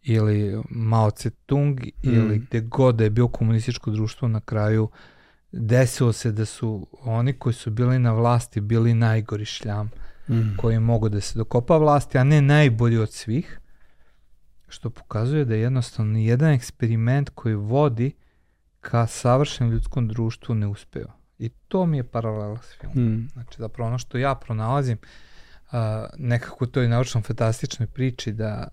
ili 0.03 0.61
Mao 0.69 1.11
Tse-tung 1.11 1.87
ili 2.03 2.37
Mm. 2.37 2.45
gde 2.47 2.61
god 2.61 2.95
da 2.95 3.03
je 3.03 3.09
bio 3.09 3.27
komunističko 3.27 3.91
društvo 3.91 4.27
na 4.27 4.39
kraju 4.39 4.89
desilo 5.51 6.13
se 6.13 6.31
da 6.31 6.45
su 6.45 6.87
oni 7.01 7.33
koji 7.33 7.53
su 7.53 7.71
bili 7.71 7.99
na 7.99 8.13
vlasti 8.13 8.61
bili 8.61 8.93
najgori 8.93 9.45
šljam 9.45 9.89
Mm. 10.29 10.57
koji 10.57 10.79
mogu 10.79 11.09
da 11.09 11.21
se 11.21 11.37
dokopa 11.39 11.77
vlasti, 11.77 12.17
a 12.17 12.23
ne 12.23 12.41
najbolji 12.41 12.97
od 12.97 13.11
svih, 13.11 13.60
što 14.71 14.89
pokazuje 14.89 15.45
da 15.45 15.55
jednostavno 15.55 16.19
jedan 16.19 16.51
eksperiment 16.53 17.29
koji 17.29 17.55
vodi 17.55 18.11
ka 18.81 19.07
savršenom 19.07 19.73
ljudskom 19.73 20.07
društvu 20.07 20.55
ne 20.55 20.67
uspeo. 20.67 21.07
I 21.39 21.49
to 21.49 21.85
mi 21.85 21.97
je 21.97 22.03
paralela 22.03 22.57
s 22.61 22.79
filmom. 22.79 23.13
Mm. 23.13 23.29
Znači, 23.33 23.55
zapravo 23.57 23.87
ono 23.87 23.97
što 23.97 24.17
ja 24.17 24.35
pronalazim 24.35 24.97
uh, 24.97 25.71
nekako 26.17 26.63
u 26.65 26.67
toj 26.67 26.87
naučno-fantastičnoj 26.87 27.87
priči 27.87 28.31
da, 28.31 28.67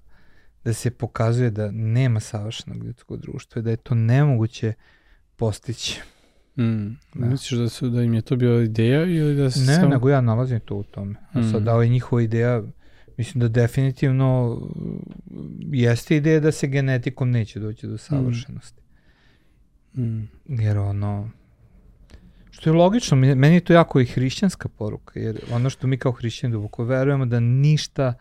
da 0.65 0.73
se 0.73 0.91
pokazuje 0.91 1.51
da 1.51 1.71
nema 1.71 2.21
savršenog 2.21 2.85
ljudskog 2.85 3.21
društva 3.21 3.61
i 3.61 3.63
da 3.63 3.71
je 3.71 3.77
to 3.77 3.95
nemoguće 3.95 4.73
postići. 5.37 6.01
Mm. 6.57 6.87
Da. 7.15 7.27
Misliš 7.27 7.61
da, 7.61 7.69
su, 7.69 7.89
da 7.89 8.03
im 8.03 8.15
je 8.15 8.23
to 8.23 8.37
bila 8.37 8.63
ideja 8.63 9.05
ili 9.05 9.37
da 9.37 9.51
se 9.51 9.61
Ne, 9.61 9.75
samo... 9.75 9.89
nego 9.89 10.09
ja 10.09 10.21
nalazim 10.21 10.61
to 10.61 10.75
u 10.77 10.83
tome. 10.83 11.15
A 11.33 11.43
sad, 11.43 11.63
Mm. 11.63 11.65
da 11.65 11.77
li 11.77 11.87
je 11.87 11.91
njihova 11.91 12.23
ideja, 12.23 12.63
mislim 13.19 13.41
da 13.41 13.49
definitivno 13.49 14.51
uh, 14.51 15.41
jeste 15.73 16.17
ideja 16.17 16.41
da 16.41 16.53
se 16.53 16.67
genetikom 16.67 17.31
neće 17.31 17.61
doći 17.61 17.87
do 17.87 17.99
savršenosti. 17.99 18.83
Mm. 19.97 20.23
Jer 20.49 20.79
ono, 20.79 21.31
što 22.51 22.71
je 22.71 22.75
logično, 22.75 23.17
meni 23.17 23.55
je 23.55 23.61
to 23.61 23.73
jako 23.73 24.01
i 24.01 24.07
hrišćanska 24.07 24.69
poruka, 24.69 25.21
jer 25.21 25.41
ono 25.53 25.71
što 25.71 25.87
mi 25.87 25.99
kao 25.99 26.13
hrišćani 26.13 26.53
duboko 26.53 26.85
verujemo 26.85 27.27
da 27.27 27.41
ništa 27.41 28.15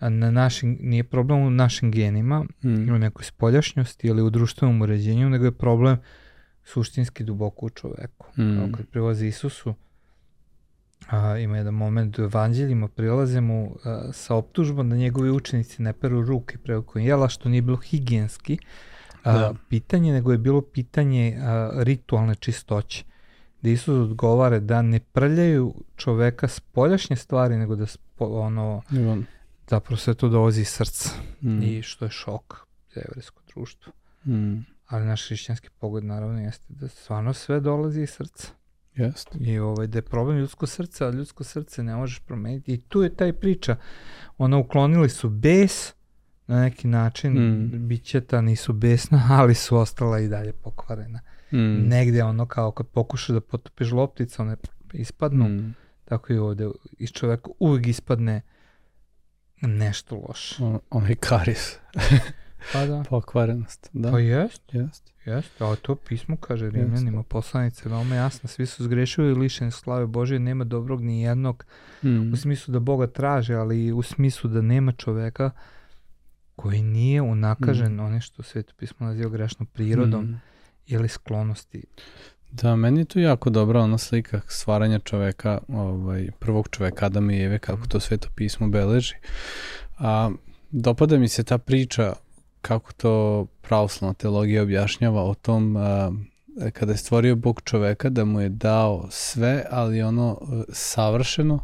na 0.00 0.30
našim, 0.30 0.78
nije 0.80 1.04
problem 1.04 1.40
u 1.40 1.50
našim 1.50 1.92
genima, 1.92 2.44
Mm. 2.62 2.94
u 2.94 2.98
nekoj 2.98 3.24
spoljašnjosti 3.24 4.06
ili 4.06 4.22
u 4.22 4.30
društvenom 4.30 4.82
uređenju, 4.82 5.30
nego 5.30 5.44
je 5.44 5.52
problem 5.52 5.96
suštinski 6.64 7.24
duboko 7.24 7.66
u 7.66 7.70
čoveku. 7.70 8.26
Mm. 8.38 8.56
Kao 8.56 8.68
kad 8.76 8.86
prilazi 8.86 9.26
Isusu, 9.26 9.74
a, 11.08 11.38
ima 11.38 11.56
jedan 11.56 11.74
moment 11.74 12.18
u 12.18 12.22
evanđeljima, 12.22 12.88
prilaze 12.88 13.40
mu 13.40 13.76
a, 13.84 14.12
sa 14.12 14.34
optužbom 14.34 14.90
da 14.90 14.96
njegovi 14.96 15.30
učenici 15.30 15.82
ne 15.82 15.92
peru 15.92 16.22
ruke 16.22 16.58
prilikom 16.58 17.02
jela, 17.02 17.28
što 17.28 17.48
nije 17.48 17.62
bilo 17.62 17.76
higijenski 17.76 18.58
a, 19.22 19.32
Da. 19.32 19.54
pitanje, 19.68 20.12
nego 20.12 20.32
je 20.32 20.38
bilo 20.38 20.60
pitanje 20.62 21.38
a, 21.38 21.70
ritualne 21.74 22.34
čistoće. 22.34 23.04
Da 23.62 23.70
Isus 23.70 23.88
odgovara 24.00 24.58
da 24.60 24.82
ne 24.82 25.00
prljaju 25.00 25.74
čoveka 25.96 26.48
spoljašnje 26.48 27.16
stvari, 27.16 27.56
nego 27.56 27.76
da 27.76 27.86
spo, 27.86 28.24
ono, 28.26 28.82
I 28.92 28.98
on- 28.98 29.24
zapravo 29.68 29.96
sve 29.96 30.14
to 30.14 30.28
dolazi 30.28 30.60
iz 30.60 30.68
srca 30.68 31.10
Mm. 31.42 31.62
i 31.62 31.82
što 31.82 32.04
je 32.04 32.10
šok 32.10 32.66
za 32.94 33.00
evrijsko 33.02 33.42
društvo. 33.48 33.92
Mm. 34.26 34.58
Ali 34.86 35.04
naš 35.06 35.26
hrišćanski 35.26 35.68
pogled 35.70 36.04
naravno 36.04 36.40
jeste 36.40 36.66
da 36.68 36.88
stvarno 36.88 37.32
sve 37.32 37.60
dolazi 37.60 38.02
iz 38.02 38.10
srca. 38.10 38.48
Jeste. 38.96 39.38
I 39.40 39.58
ovaj, 39.58 39.86
da 39.86 39.98
je 39.98 40.02
problem 40.02 40.38
ljudsko 40.38 40.66
srce, 40.66 41.06
a 41.06 41.10
ljudsko 41.10 41.44
srce 41.44 41.82
ne 41.82 41.96
možeš 41.96 42.18
promeniti. 42.18 42.74
I 42.74 42.78
tu 42.78 43.02
je 43.02 43.14
taj 43.14 43.32
priča. 43.32 43.76
Ono, 44.38 44.60
uklonili 44.60 45.08
su 45.08 45.28
bes, 45.30 45.94
na 46.46 46.60
neki 46.60 46.88
način, 46.88 47.32
Mm. 47.32 47.88
bićeta 47.88 48.40
nisu 48.40 48.72
besna, 48.72 49.22
ali 49.40 49.54
su 49.54 49.76
ostala 49.76 50.20
i 50.20 50.28
dalje 50.28 50.52
pokvarena. 50.52 51.20
Mm. 51.52 51.88
Negde 51.88 52.22
ono 52.22 52.46
kao 52.46 52.70
kad 52.70 52.86
pokušaš 52.86 53.28
da 53.28 53.40
potopiš 53.40 53.90
loptice, 53.90 54.42
one 54.42 54.56
ispadnu, 54.92 55.48
Mm. 55.48 55.74
tako 56.04 56.32
i 56.32 56.38
ovde 56.38 56.68
iz 56.92 57.10
čoveka 57.10 57.50
uvijek 57.58 57.86
ispadne 57.86 58.40
nešto 59.60 60.16
loše. 60.18 60.64
On, 60.64 60.78
onaj 60.90 61.14
karis. 61.14 61.76
Pa 62.72 62.86
da. 62.86 63.02
Pokvarenost. 63.08 63.90
Da. 63.92 64.10
Pa 64.10 64.18
jest, 64.18 64.62
Jeste. 64.72 65.12
Jeste, 65.26 65.64
ali 65.64 65.76
to 65.76 65.94
pismo 65.94 66.36
kaže. 66.36 66.70
Rimljanima, 66.70 67.22
poslanice, 67.22 67.88
veoma 67.88 68.14
jasno, 68.14 68.48
svi 68.48 68.66
su 68.66 68.84
zgrešili 68.84 69.30
i 69.30 69.34
lišeni 69.34 69.70
slave 69.70 70.06
Božije, 70.06 70.38
nema 70.38 70.64
dobrog 70.64 71.02
ni 71.02 71.22
jednog, 71.22 71.64
Mm. 72.02 72.32
u 72.32 72.36
smislu 72.36 72.72
da 72.72 72.78
Boga 72.80 73.06
traže, 73.06 73.54
ali 73.54 73.84
i 73.84 73.92
u 73.92 74.02
smislu 74.02 74.50
da 74.50 74.60
nema 74.60 74.92
čoveka 74.92 75.50
koji 76.56 76.82
nije 76.82 77.22
unakažen, 77.22 78.00
one 78.00 78.20
što 78.20 78.42
sveto 78.42 78.72
pismo 78.76 79.06
naziva 79.06 79.30
grešnom 79.30 79.66
prirodom 79.66 80.24
Mm. 80.24 80.40
ili 80.86 81.08
sklonosti. 81.08 81.82
Da, 82.50 82.76
meni 82.76 83.00
je 83.00 83.04
tu 83.04 83.20
jako 83.20 83.50
dobra 83.50 83.80
ona 83.80 83.98
slika 83.98 84.40
stvaranja 84.48 84.98
čoveka, 84.98 85.58
ovaj, 85.68 86.28
prvog 86.38 86.68
čoveka 86.70 87.06
Adama 87.06 87.32
i 87.32 87.42
Eve, 87.42 87.58
kako 87.58 87.86
to 87.86 88.00
sveto 88.00 88.28
pismo 88.34 88.68
beleži. 88.68 89.14
A, 89.98 90.30
dopada 90.70 91.18
mi 91.18 91.28
se 91.28 91.44
ta 91.44 91.58
priča 91.58 92.12
kako 92.64 92.92
to 92.92 93.46
pravoslavna 93.62 94.14
teologija 94.14 94.62
objašnjava 94.62 95.22
o 95.22 95.34
tom 95.34 95.76
kada 96.72 96.92
je 96.92 96.98
stvorio 96.98 97.36
Bog 97.36 97.60
čoveka 97.64 98.08
da 98.08 98.24
mu 98.24 98.40
je 98.40 98.48
dao 98.48 99.06
sve, 99.10 99.64
ali 99.70 100.02
ono 100.02 100.40
e, 100.42 100.62
savršeno, 100.72 101.60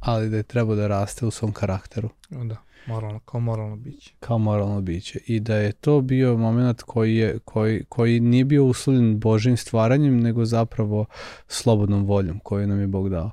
ali 0.00 0.30
da 0.30 0.36
je 0.36 0.42
trebao 0.42 0.76
da 0.76 0.86
raste 0.86 1.26
u 1.26 1.30
svom 1.30 1.52
karakteru 1.52 2.08
Da, 2.30 2.56
moralno, 2.86 3.20
kao 3.20 3.40
moralno 3.40 3.76
biće. 3.76 4.12
kao 4.20 4.38
moralno 4.38 4.80
biće 4.80 5.20
i 5.26 5.40
da 5.40 5.56
je 5.56 5.72
to 5.72 6.00
bio 6.00 6.36
moment 6.36 6.82
koji, 6.82 7.16
je, 7.16 7.38
koji, 7.44 7.84
koji 7.88 8.20
nije 8.20 8.44
bio 8.44 8.64
uslovljen 8.64 9.20
Božim 9.20 9.56
stvaranjem, 9.56 10.20
nego 10.20 10.44
zapravo 10.44 11.06
slobodnom 11.48 12.04
voljom 12.04 12.38
koju 12.38 12.66
nam 12.66 12.80
je 12.80 12.86
Bog 12.86 13.08
dao. 13.08 13.30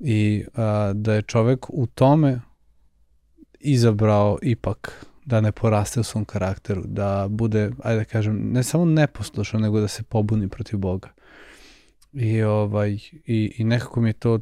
I 0.00 0.44
a, 0.54 0.92
da 0.94 1.14
je 1.14 1.22
čovek 1.22 1.70
u 1.70 1.86
tome 1.86 2.40
izabrao 3.60 4.38
ipak 4.42 5.06
da 5.24 5.40
ne 5.40 5.52
poraste 5.52 6.00
u 6.00 6.02
svom 6.02 6.24
karakteru, 6.24 6.82
da 6.86 7.26
bude, 7.30 7.70
ajde 7.82 7.98
da 7.98 8.04
kažem, 8.04 8.52
ne 8.52 8.62
samo 8.62 8.84
neposlušan, 8.84 9.60
nego 9.60 9.80
da 9.80 9.88
se 9.88 10.02
pobuni 10.02 10.48
protiv 10.48 10.78
Boga. 10.78 11.08
I, 12.12 12.42
ovaj, 12.42 12.90
i, 13.26 13.54
i 13.58 13.64
nekako 13.64 14.00
mi 14.00 14.08
je 14.08 14.12
to 14.12 14.40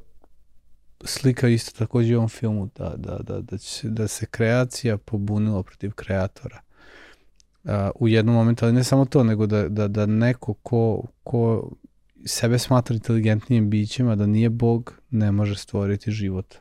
slika 1.05 1.49
isto 1.49 1.79
takođe 1.79 2.17
u 2.17 2.19
ovom 2.19 2.29
filmu, 2.29 2.71
da, 2.77 2.95
da, 2.97 3.19
da, 3.19 3.41
da, 3.41 3.59
će, 3.59 3.89
da 3.89 4.09
se 4.09 4.27
kreacija 4.27 4.99
pobunila 4.99 5.63
protiv 5.63 5.93
kreatora. 5.93 6.61
Uh, 7.65 7.71
u 7.95 8.09
jednom 8.09 8.35
momentu, 8.35 8.65
ali 8.65 8.75
ne 8.75 8.85
samo 8.85 9.05
to, 9.05 9.25
nego 9.25 9.47
da, 9.47 9.69
da, 9.69 9.89
da 9.89 10.07
neko 10.07 10.55
ko, 10.55 11.07
ko 11.25 11.73
sebe 12.25 12.59
smatra 12.59 12.95
inteligentnijim 12.95 13.71
bićem, 13.71 14.09
a 14.09 14.17
da 14.17 14.27
nije 14.27 14.51
Bog, 14.51 14.95
ne 15.11 15.33
može 15.33 15.57
stvoriti 15.57 16.11
život 16.11 16.55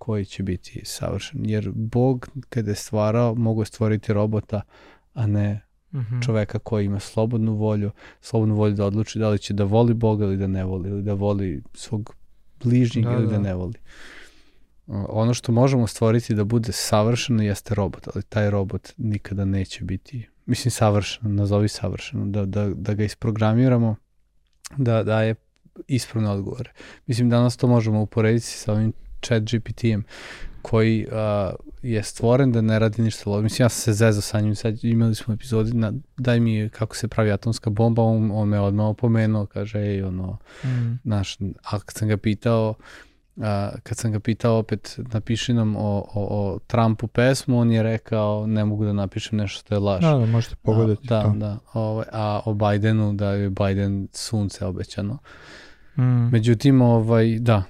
koji 0.00 0.24
će 0.24 0.42
biti 0.42 0.80
savršen. 0.84 1.40
Jer 1.44 1.70
Bog, 1.74 2.28
kada 2.48 2.70
je 2.70 2.74
stvarao, 2.74 3.34
mogu 3.34 3.64
stvoriti 3.64 4.12
robota, 4.12 4.60
a 5.14 5.26
ne 5.26 5.60
Mhm. 5.92 6.20
čoveka 6.20 6.58
koji 6.58 6.86
ima 6.86 7.00
slobodnu 7.00 7.54
volju, 7.54 7.90
slobodnu 8.20 8.54
volju 8.54 8.74
da 8.74 8.84
odluči 8.86 9.18
da 9.18 9.28
li 9.28 9.38
će 9.38 9.54
da 9.54 9.64
voli 9.64 9.94
Boga 9.94 10.24
ili 10.24 10.36
da 10.36 10.46
ne 10.46 10.64
voli, 10.64 10.88
ili 10.88 11.02
da 11.02 11.14
voli 11.14 11.62
svog 11.74 12.14
bližnjeg 12.64 13.04
Da, 13.04 13.12
ili 13.12 13.26
da 13.26 13.32
da. 13.32 13.38
ne 13.38 13.54
voli. 13.54 13.74
Ono 15.08 15.34
što 15.34 15.52
možemo 15.52 15.86
stvoriti 15.86 16.34
da 16.34 16.44
bude 16.44 16.72
savršeno 16.72 17.42
jeste 17.42 17.74
robot, 17.74 18.08
ali 18.14 18.22
taj 18.22 18.50
robot 18.50 18.92
nikada 18.96 19.44
neće 19.44 19.84
biti, 19.84 20.28
mislim 20.46 20.70
savršeno, 20.70 21.28
nazovi 21.30 21.68
savršeno, 21.68 22.26
da, 22.26 22.46
da, 22.46 22.68
da 22.74 22.94
ga 22.94 23.04
isprogramiramo, 23.04 23.96
da 24.76 25.02
daje 25.02 25.34
ispravne 25.88 26.30
odgovore. 26.30 26.72
Mislim 27.06 27.30
danas 27.30 27.56
to 27.56 27.66
možemo 27.66 28.00
uporediti 28.02 28.46
sa 28.46 28.72
ovim 28.72 28.92
chat 29.22 29.42
GPT-em 29.42 30.04
koji 30.62 31.06
uh, 31.06 31.54
je 31.82 32.02
stvoren 32.02 32.52
da 32.52 32.60
ne 32.60 32.78
radi 32.78 33.02
ništa 33.02 33.30
loše. 33.30 33.42
Mislim, 33.42 33.64
ja 33.64 33.68
sam 33.68 33.80
se 33.82 33.92
zezao 33.92 34.22
sa 34.22 34.40
njim, 34.40 34.54
sad 34.54 34.84
imali 34.84 35.14
smo 35.14 35.34
epizodi, 35.34 35.72
na, 35.72 35.92
daj 36.16 36.40
mi 36.40 36.68
kako 36.68 36.96
se 36.96 37.08
pravi 37.08 37.32
atomska 37.32 37.70
bomba, 37.70 38.02
on, 38.02 38.30
on 38.34 38.48
me 38.48 38.60
odmah 38.60 38.86
opomenuo, 38.86 39.46
kaže, 39.46 39.78
ej, 39.78 40.02
ono, 40.02 40.38
Mhm. 40.64 40.92
znaš, 41.04 41.36
a 41.64 41.78
kad 41.78 41.94
sam 41.94 42.08
ga 42.08 42.16
pitao, 42.16 42.74
a, 43.40 43.70
kad 43.82 43.98
sam 43.98 44.12
ga 44.12 44.20
pitao 44.20 44.58
opet, 44.58 44.98
napiši 45.12 45.52
nam 45.52 45.76
o, 45.76 45.80
o, 45.80 46.08
o 46.14 46.58
Trumpu 46.66 47.06
pesmu, 47.06 47.58
on 47.58 47.70
je 47.72 47.82
rekao, 47.82 48.46
ne 48.46 48.64
mogu 48.64 48.84
da 48.84 48.92
napišem 48.92 49.38
nešto 49.38 49.60
što 49.60 49.74
je 49.74 49.78
laž. 49.78 50.00
Da, 50.02 50.10
da, 50.18 50.26
možete 50.26 50.54
pogledati 50.62 51.06
a, 51.10 51.16
da, 51.16 51.22
to. 51.22 51.32
Da, 51.38 51.58
ovaj, 51.72 52.06
a 52.12 52.40
o 52.44 52.54
Bidenu, 52.54 53.12
da 53.12 53.32
je 53.32 53.50
Biden 53.50 54.08
sunce 54.12 54.66
obećano. 54.66 55.18
Mm. 55.98 56.02
Međutim, 56.32 56.80
ovaj, 56.82 57.38
da, 57.38 57.62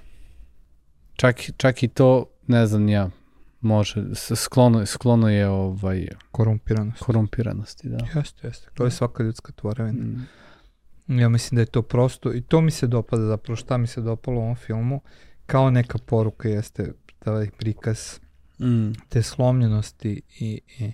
čak, 1.21 1.41
čak 1.57 1.83
i 1.83 1.87
to, 1.87 2.25
ne 2.47 2.67
znam 2.67 2.89
ja, 2.89 3.09
može, 3.61 4.05
sklono, 4.15 4.85
sklono 4.85 5.29
je 5.29 5.47
ovaj, 5.49 6.07
Korumpiranost. 6.31 7.03
korumpiranosti, 7.03 7.89
da. 7.89 7.97
Jeste, 8.15 8.47
jeste. 8.47 8.67
To 8.73 8.85
je 8.85 8.91
svaka 8.91 9.23
ljudska 9.23 9.51
tvorevina. 9.51 10.05
Mm. 11.07 11.19
Ja 11.19 11.29
mislim 11.29 11.55
da 11.55 11.61
je 11.61 11.65
to 11.65 11.81
prosto, 11.81 12.33
i 12.33 12.41
to 12.41 12.61
mi 12.61 12.71
se 12.71 12.87
dopada 12.87 13.25
zapravo, 13.25 13.55
šta 13.55 13.77
mi 13.77 13.87
se 13.87 14.01
dopalo 14.01 14.37
u 14.39 14.43
ovom 14.43 14.55
filmu, 14.55 15.01
kao 15.45 15.69
neka 15.69 15.97
poruka 15.97 16.49
jeste 16.49 16.93
taj 17.19 17.49
prikaz 17.49 18.19
Mm. 18.59 18.91
te 19.09 19.23
slomljenosti 19.23 20.21
i, 20.39 20.61
i, 20.79 20.91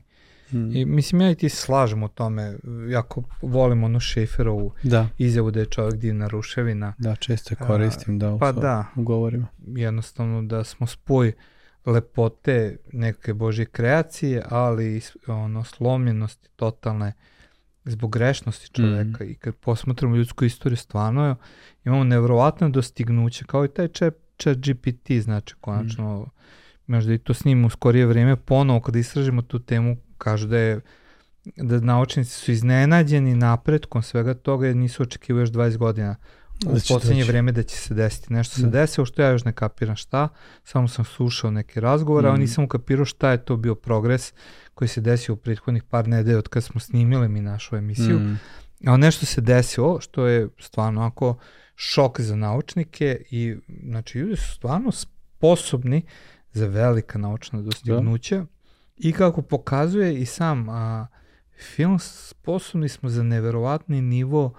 Mm. 0.51 0.71
i 0.71 0.85
mislim 0.85 1.21
ja 1.21 1.31
i 1.31 1.35
ti 1.35 1.49
slažem 1.49 2.03
u 2.03 2.07
tome, 2.07 2.57
jako 2.89 3.23
volim 3.41 3.83
onu 3.83 3.99
Šeferovu 3.99 4.71
Da, 4.83 5.07
izjavu 5.17 5.51
da 5.51 5.59
je 5.59 5.65
čovjek 5.65 5.95
divna 5.95 6.27
ruševina, 6.27 6.93
da, 6.97 7.15
često 7.15 7.53
je 7.53 7.67
koristim 7.67 8.19
da 8.19 8.31
u, 8.31 8.39
pa 8.39 8.51
da. 8.51 8.85
u 8.95 9.03
govorima. 9.03 9.47
jednostavno 9.67 10.41
da 10.43 10.63
smo 10.63 10.87
spoj 10.87 11.33
lepote 11.87 12.77
neke 12.93 13.33
Božje 13.33 13.65
kreacije, 13.65 14.43
ali 14.45 14.95
s- 14.95 15.15
ono 15.27 15.63
slomljenosti 15.63 16.49
totalne 16.55 17.13
zbog 17.85 18.11
grešnosti 18.11 18.69
čoveka 18.71 19.23
i 19.23 19.35
kad 19.35 19.55
posmatramo 19.55 20.15
ljudsku 20.15 20.45
istoriju 20.45 20.77
stvarno 20.77 21.27
je, 21.27 21.35
imamo 21.85 22.03
nevrovatno 22.03 22.69
dostignuće 22.69 23.45
kao 23.45 23.65
i 23.65 23.69
taj 23.69 23.87
chat, 23.87 24.13
chat 24.37 24.57
GPT 24.57 25.11
znači 25.13 25.55
konačno 25.55 26.29
možda 26.87 27.13
i 27.13 27.17
to 27.17 27.33
snimimo 27.33 27.67
u 27.67 27.69
skorije 27.69 28.05
vrijeme 28.05 28.35
ponovo 28.35 28.81
kad 28.81 28.95
istražimo 28.95 29.41
tu 29.41 29.59
temu 29.59 29.97
kažu 30.17 30.47
da 30.47 30.57
je 30.57 30.79
da 31.55 31.79
naučnici 31.79 32.31
su 32.31 32.51
iznenađeni 32.51 33.35
napretkom 33.35 34.03
svega 34.03 34.33
toga 34.33 34.67
jer 34.67 34.75
nisu 34.75 35.03
očekivali 35.03 35.41
još 35.41 35.49
20 35.49 35.77
godina 35.77 36.15
u 36.65 36.73
Da 36.73 36.79
poslednje 36.89 37.23
vreme 37.23 37.51
da 37.51 37.63
će 37.63 37.75
se 37.77 37.93
desiti. 37.93 38.33
Nešto 38.33 38.55
se 38.55 38.61
Da. 38.61 38.69
desilo 38.69 39.05
što 39.05 39.21
ja 39.21 39.29
još 39.29 39.45
ne 39.45 39.53
kapiram 39.53 39.95
šta, 39.95 40.29
samo 40.63 40.87
sam 40.87 41.05
slušao 41.05 41.51
neke 41.51 41.81
razgovore, 41.81 42.27
ali 42.27 42.37
Mm. 42.37 42.41
nisam 42.41 42.63
ukapirao 42.63 43.05
šta 43.05 43.31
je 43.31 43.45
to 43.45 43.57
bio 43.57 43.75
progres 43.75 44.33
koji 44.73 44.87
se 44.87 45.01
desio 45.01 45.33
u 45.33 45.37
prethodnih 45.37 45.83
par 45.83 46.07
nedelja 46.07 46.37
od 46.37 46.47
kad 46.47 46.63
smo 46.63 46.79
snimili 46.79 47.27
mi 47.29 47.41
našu 47.41 47.75
emisiju. 47.75 48.19
Mm. 48.19 48.39
Ali 48.85 48.97
nešto 48.99 49.25
se 49.25 49.41
desilo 49.41 49.99
što 50.01 50.25
je 50.25 50.47
stvarno 50.59 51.01
ako 51.01 51.37
šok 51.75 52.21
za 52.21 52.35
naučnike 52.35 53.21
i 53.31 53.55
znači 53.83 54.19
ljudi 54.19 54.35
su 54.35 54.55
stvarno 54.55 54.91
sposobni 54.91 56.05
za 56.51 56.67
velika 56.67 57.17
naučna 57.19 57.61
dostignuća 57.61 58.45
i 58.97 59.11
kako 59.11 59.41
pokazuje 59.41 60.19
i 60.19 60.25
sam 60.25 60.69
a, 60.69 61.07
film 61.75 61.99
sposobni 61.99 62.89
smo 62.89 63.09
za 63.09 63.23
neverovatni 63.23 64.01
nivo 64.01 64.53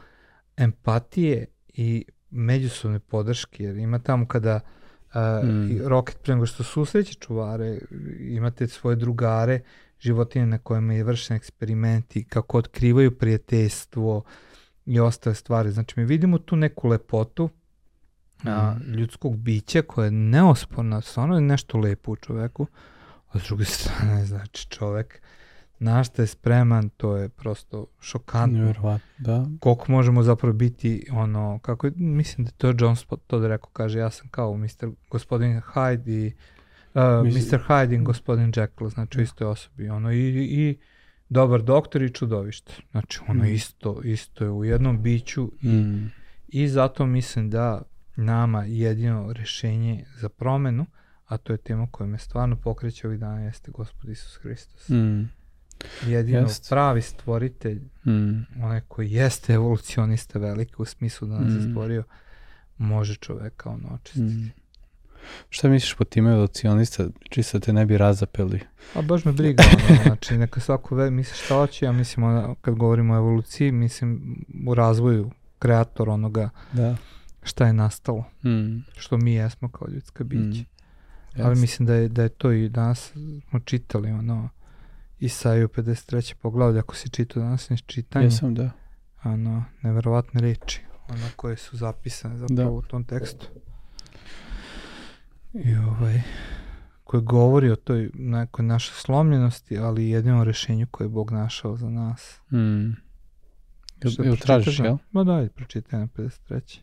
empatije 0.57 1.47
i 1.69 2.05
međusobne 2.31 2.99
podrške 2.99 3.65
jer 3.65 3.77
ima 3.77 3.99
tamo 3.99 4.27
kada 4.27 4.61
Uh, 5.09 5.49
mm. 5.49 5.71
i 5.71 5.81
Rocket 5.85 6.23
pre 6.23 6.35
nego 6.35 6.47
što 6.47 6.63
susreće 6.63 7.15
čuvare, 7.15 7.79
imate 8.21 8.67
svoje 8.67 8.97
drugare, 8.97 9.61
životinje 10.01 10.47
na 10.47 10.59
kojima 10.59 10.95
je 10.95 11.05
vršen 11.05 11.37
eksperimenti, 11.37 12.25
kako 12.25 12.59
otkrivaju 12.59 13.19
prijateljstvo 13.19 14.23
i 14.87 15.01
ostale 15.01 15.35
stvari. 15.35 15.71
Znači 15.71 16.01
mi 16.01 16.07
vidimo 16.07 16.39
tu 16.39 16.57
neku 16.57 16.89
lepotu 16.89 17.49
a, 18.45 18.75
mm. 18.75 18.95
ljudskog 18.95 19.37
bića 19.37 19.83
koja 19.83 20.05
je 20.05 20.11
neosporna, 20.11 21.01
stvarno 21.01 21.35
je 21.35 21.41
nešto 21.41 21.79
lepo 21.79 22.13
u 22.13 22.17
čoveku, 22.17 22.67
a 23.33 23.39
s 23.39 23.43
druge 23.43 23.65
strane, 23.77 24.25
znači 24.25 24.67
čovek 24.67 25.21
na 25.79 26.05
šta 26.05 26.23
je 26.23 26.27
spreman, 26.27 26.89
to 26.89 27.17
je 27.17 27.29
prosto 27.29 27.87
šokantno. 28.01 28.65
Vjerovatno, 28.65 29.09
da. 29.19 29.47
Koliko 29.61 29.93
možemo 29.93 30.23
zapravo 30.23 30.53
biti, 30.53 31.07
ono, 31.13 31.59
kako 31.63 31.87
je, 31.87 31.93
mislim 31.97 32.45
da 32.45 32.51
to 32.51 32.75
John 32.79 32.97
to 33.27 33.39
da 33.39 33.49
rekao, 33.49 33.71
kaže, 33.71 33.99
ja 33.99 34.11
sam 34.11 34.29
kao 34.29 34.57
Mr. 34.57 34.91
gospodin 35.11 35.61
Hyde 35.75 36.11
i 36.11 36.33
uh, 36.95 37.27
Mr. 37.27 37.59
Hyde 37.69 37.95
i 37.95 38.05
gospodin 38.05 38.53
Jekyll, 38.53 38.91
znači 38.91 39.19
u 39.19 39.23
istoj 39.23 39.47
osobi, 39.47 39.89
ono, 39.89 40.13
i, 40.13 40.29
i 40.37 40.79
dobar 41.29 41.63
doktor 41.63 42.03
i 42.03 42.13
čudovište. 42.13 42.73
Znači, 42.91 43.21
ono, 43.29 43.45
mm. 43.45 43.47
isto, 43.47 44.01
isto 44.05 44.45
je 44.45 44.51
u 44.51 44.65
jednom 44.65 45.03
biću 45.03 45.53
i, 45.63 45.69
mm. 45.69 46.13
i 46.49 46.69
zato 46.69 47.07
mislim 47.07 47.51
da 47.51 47.83
nama 48.17 48.65
jedino 48.65 49.33
rešenje 49.33 50.05
za 50.21 50.29
promenu, 50.29 50.87
a 51.29 51.37
to 51.37 51.53
je 51.53 51.57
tema 51.57 51.87
koja 51.91 52.07
me 52.07 52.19
stvarno 52.19 52.57
pokreće 52.57 53.07
ovih 53.07 53.21
dana, 53.21 53.41
jeste 53.41 53.71
Gospod 53.71 54.11
Isus 54.11 54.37
Hristos. 54.37 54.89
Mm. 54.89 55.31
Jedino 56.07 56.39
Jest. 56.39 56.69
pravi 56.69 57.03
stvoritelj, 57.03 57.81
mm. 58.07 58.63
onaj 58.63 58.81
koji 58.89 59.13
jeste 59.13 59.53
evolucionista 59.53 60.39
veliki 60.39 60.75
u 60.79 60.85
smislu 60.85 61.29
da 61.29 61.39
nas 61.39 61.53
mm. 61.53 61.57
je 61.57 61.71
stvorio, 61.71 62.05
može 62.79 63.15
čoveka 63.15 63.71
ono 63.71 63.89
očistiti. 63.95 64.25
Mm. 64.25 64.53
Šta 65.51 65.69
misliš 65.69 65.95
po 65.95 66.05
time 66.05 66.31
evolucionista, 66.31 67.07
čisto 67.31 67.61
te 67.61 67.73
ne 67.73 67.87
bi 67.87 67.99
razapeli? 67.99 68.61
A 68.95 69.03
baš 69.03 69.25
me 69.25 69.33
briga, 69.33 69.63
ono, 69.89 70.03
znači 70.03 70.37
neka 70.37 70.61
svako 70.61 70.95
ve, 70.95 71.11
misli 71.11 71.37
šta 71.45 71.55
hoće, 71.55 71.85
ja 71.85 71.93
mislim 71.93 72.27
ono, 72.27 72.55
kad 72.55 72.75
govorimo 72.75 73.15
o 73.15 73.17
evoluciji, 73.17 73.73
mislim 73.73 74.37
u 74.67 74.75
razvoju 74.75 75.31
kreator 75.59 76.09
onoga 76.09 76.51
da. 76.73 76.97
šta 77.43 77.67
je 77.67 77.73
nastalo, 77.73 78.25
mm. 78.45 78.85
što 78.97 79.17
mi 79.17 79.35
jesmo 79.35 79.69
kao 79.69 79.89
ljudska 79.89 80.25
bića. 80.25 80.61
Mm. 80.61 80.78
Ali 81.43 81.61
mislim 81.61 81.87
da 81.87 81.95
je, 81.95 82.09
da 82.09 82.23
je 82.23 82.29
to 82.29 82.53
i 82.53 82.69
danas 82.69 83.13
smo 83.51 83.61
čitali 83.61 84.11
ono 84.11 84.49
Isaju 85.21 85.69
53. 85.69 86.35
poglavlje, 86.35 86.79
ako 86.79 86.95
si 86.95 87.11
čitao 87.11 87.43
danas 87.43 87.71
neš 87.71 87.83
čitanje. 87.87 88.25
Jesam, 88.25 88.55
da. 88.55 88.71
Ano, 89.23 89.65
neverovatne 89.83 90.41
reči, 90.41 90.81
ono 91.09 91.27
koje 91.37 91.57
su 91.57 91.77
zapisane 91.77 92.37
zapravo 92.39 92.71
da. 92.71 92.77
u 92.77 92.83
tom 92.83 93.05
tekstu. 93.05 93.47
I 95.55 95.77
ovaj, 95.77 96.23
koje 97.05 97.21
govori 97.21 97.71
o 97.71 97.77
toj 97.77 98.11
nekoj 98.15 98.65
našoj 98.65 98.95
slomljenosti, 98.95 99.79
ali 99.79 100.09
jedinom 100.09 100.43
rešenju 100.43 100.87
koje 100.91 101.05
je 101.05 101.09
Bog 101.09 101.31
našao 101.31 101.77
za 101.77 101.91
nas. 101.91 102.41
Mm. 102.53 102.91
Jel, 104.03 104.13
jel 104.19 104.37
tražiš, 104.37 104.79
jel? 104.79 104.97
Ma 105.13 105.25
daj, 105.25 105.49
pročitaj 105.49 106.01
na 106.01 106.07
53. 106.07 106.79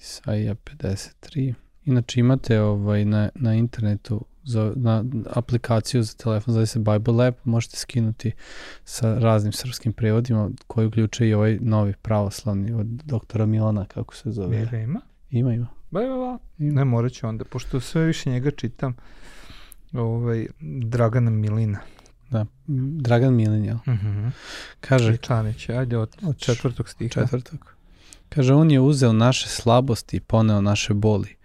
Isaija 0.00 0.54
53. 0.54 1.54
Inače 1.86 2.20
imate 2.20 2.60
ovaj, 2.60 3.04
na, 3.04 3.28
na 3.34 3.54
internetu 3.54 4.24
za, 4.44 4.72
na 4.76 5.04
aplikaciju 5.30 6.02
za 6.02 6.14
telefon, 6.14 6.54
zove 6.54 6.66
se 6.66 6.78
Bible 6.78 7.26
App, 7.26 7.38
možete 7.44 7.76
skinuti 7.76 8.32
sa 8.84 9.18
raznim 9.18 9.52
srpskim 9.52 9.92
prevodima 9.92 10.50
koji 10.66 10.86
uključuje 10.86 11.30
i 11.30 11.34
ovaj 11.34 11.58
novi 11.60 11.94
pravoslavni 12.02 12.72
od 12.72 12.86
doktora 12.86 13.46
Milana, 13.46 13.84
kako 13.84 14.14
se 14.14 14.30
zove. 14.30 14.56
Njega 14.56 14.78
ima? 14.78 15.00
Ima, 15.30 15.54
ima. 15.54 15.66
Ba, 15.90 16.00
ba, 16.00 16.16
ba. 16.16 16.38
Ima. 16.58 16.74
Ne, 16.74 16.84
morat 16.84 17.12
ću 17.12 17.26
onda, 17.26 17.44
pošto 17.44 17.80
sve 17.80 18.04
više 18.04 18.30
njega 18.30 18.50
čitam, 18.50 18.96
ovaj, 19.92 20.46
Dragana 20.60 21.30
Milina. 21.30 21.78
Da, 22.30 22.46
Dragan 23.00 23.34
Milin, 23.34 23.64
jel? 23.64 23.76
Uh 23.76 23.88
mhm. 23.88 24.06
-huh. 24.06 24.30
Kaže... 24.80 25.16
Čanić, 25.16 25.68
ajde 25.68 25.98
od, 25.98 26.16
od 26.22 26.36
četvrtog 26.36 26.88
stiha. 26.88 27.20
Četvrtog. 27.20 27.76
Kaže, 28.28 28.54
on 28.54 28.70
je 28.70 28.80
uzeo 28.80 29.12
naše 29.12 29.48
slabosti 29.48 30.16
i 30.16 30.20
poneo 30.20 30.60
naše 30.60 30.94
boli 30.94 31.36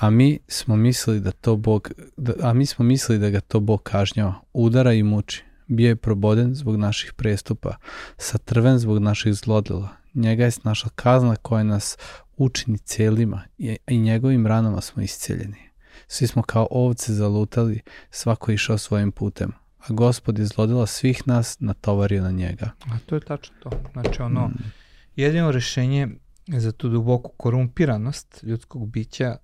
a 0.00 0.10
mi 0.10 0.38
smo 0.48 0.76
mislili 0.76 1.20
da 1.20 1.30
to 1.30 1.56
Bog, 1.56 1.90
da, 2.16 2.32
a 2.42 2.52
mi 2.52 2.66
smo 2.66 2.84
mislili 2.84 3.20
da 3.20 3.30
ga 3.30 3.40
to 3.40 3.60
Bog 3.60 3.82
kažnjava, 3.82 4.34
udara 4.52 4.92
i 4.92 5.02
muči. 5.02 5.44
Bio 5.66 5.88
je 5.88 5.96
proboden 5.96 6.54
zbog 6.54 6.76
naših 6.76 7.12
prestupa, 7.12 7.76
satrven 8.18 8.78
zbog 8.78 8.98
naših 8.98 9.34
zlodela. 9.34 9.88
Njega 10.14 10.44
je 10.44 10.50
naša 10.64 10.88
kazna 10.94 11.36
koja 11.36 11.64
nas 11.64 11.98
učini 12.36 12.78
celima 12.78 13.42
i, 13.58 13.98
njegovim 13.98 14.46
ranama 14.46 14.80
smo 14.80 15.02
isceljeni. 15.02 15.70
Svi 16.08 16.26
smo 16.26 16.42
kao 16.42 16.68
ovce 16.70 17.14
zalutali, 17.14 17.80
svako 18.10 18.52
išao 18.52 18.78
svojim 18.78 19.12
putem, 19.12 19.52
a 19.78 19.92
gospod 19.92 20.38
je 20.38 20.46
zlodela 20.46 20.86
svih 20.86 21.28
nas 21.28 21.60
natovario 21.60 22.22
na 22.22 22.30
njega. 22.30 22.70
A 22.86 22.98
to 23.06 23.14
je 23.14 23.20
tačno 23.20 23.56
to. 23.62 23.70
Znači 23.92 24.22
ono, 24.22 24.48
mm. 24.48 24.72
jedino 25.16 25.50
rešenje 25.50 26.08
za 26.46 26.72
tu 26.72 26.88
duboku 26.88 27.32
korumpiranost 27.36 28.40
ljudskog 28.42 28.88
bića 28.88 29.36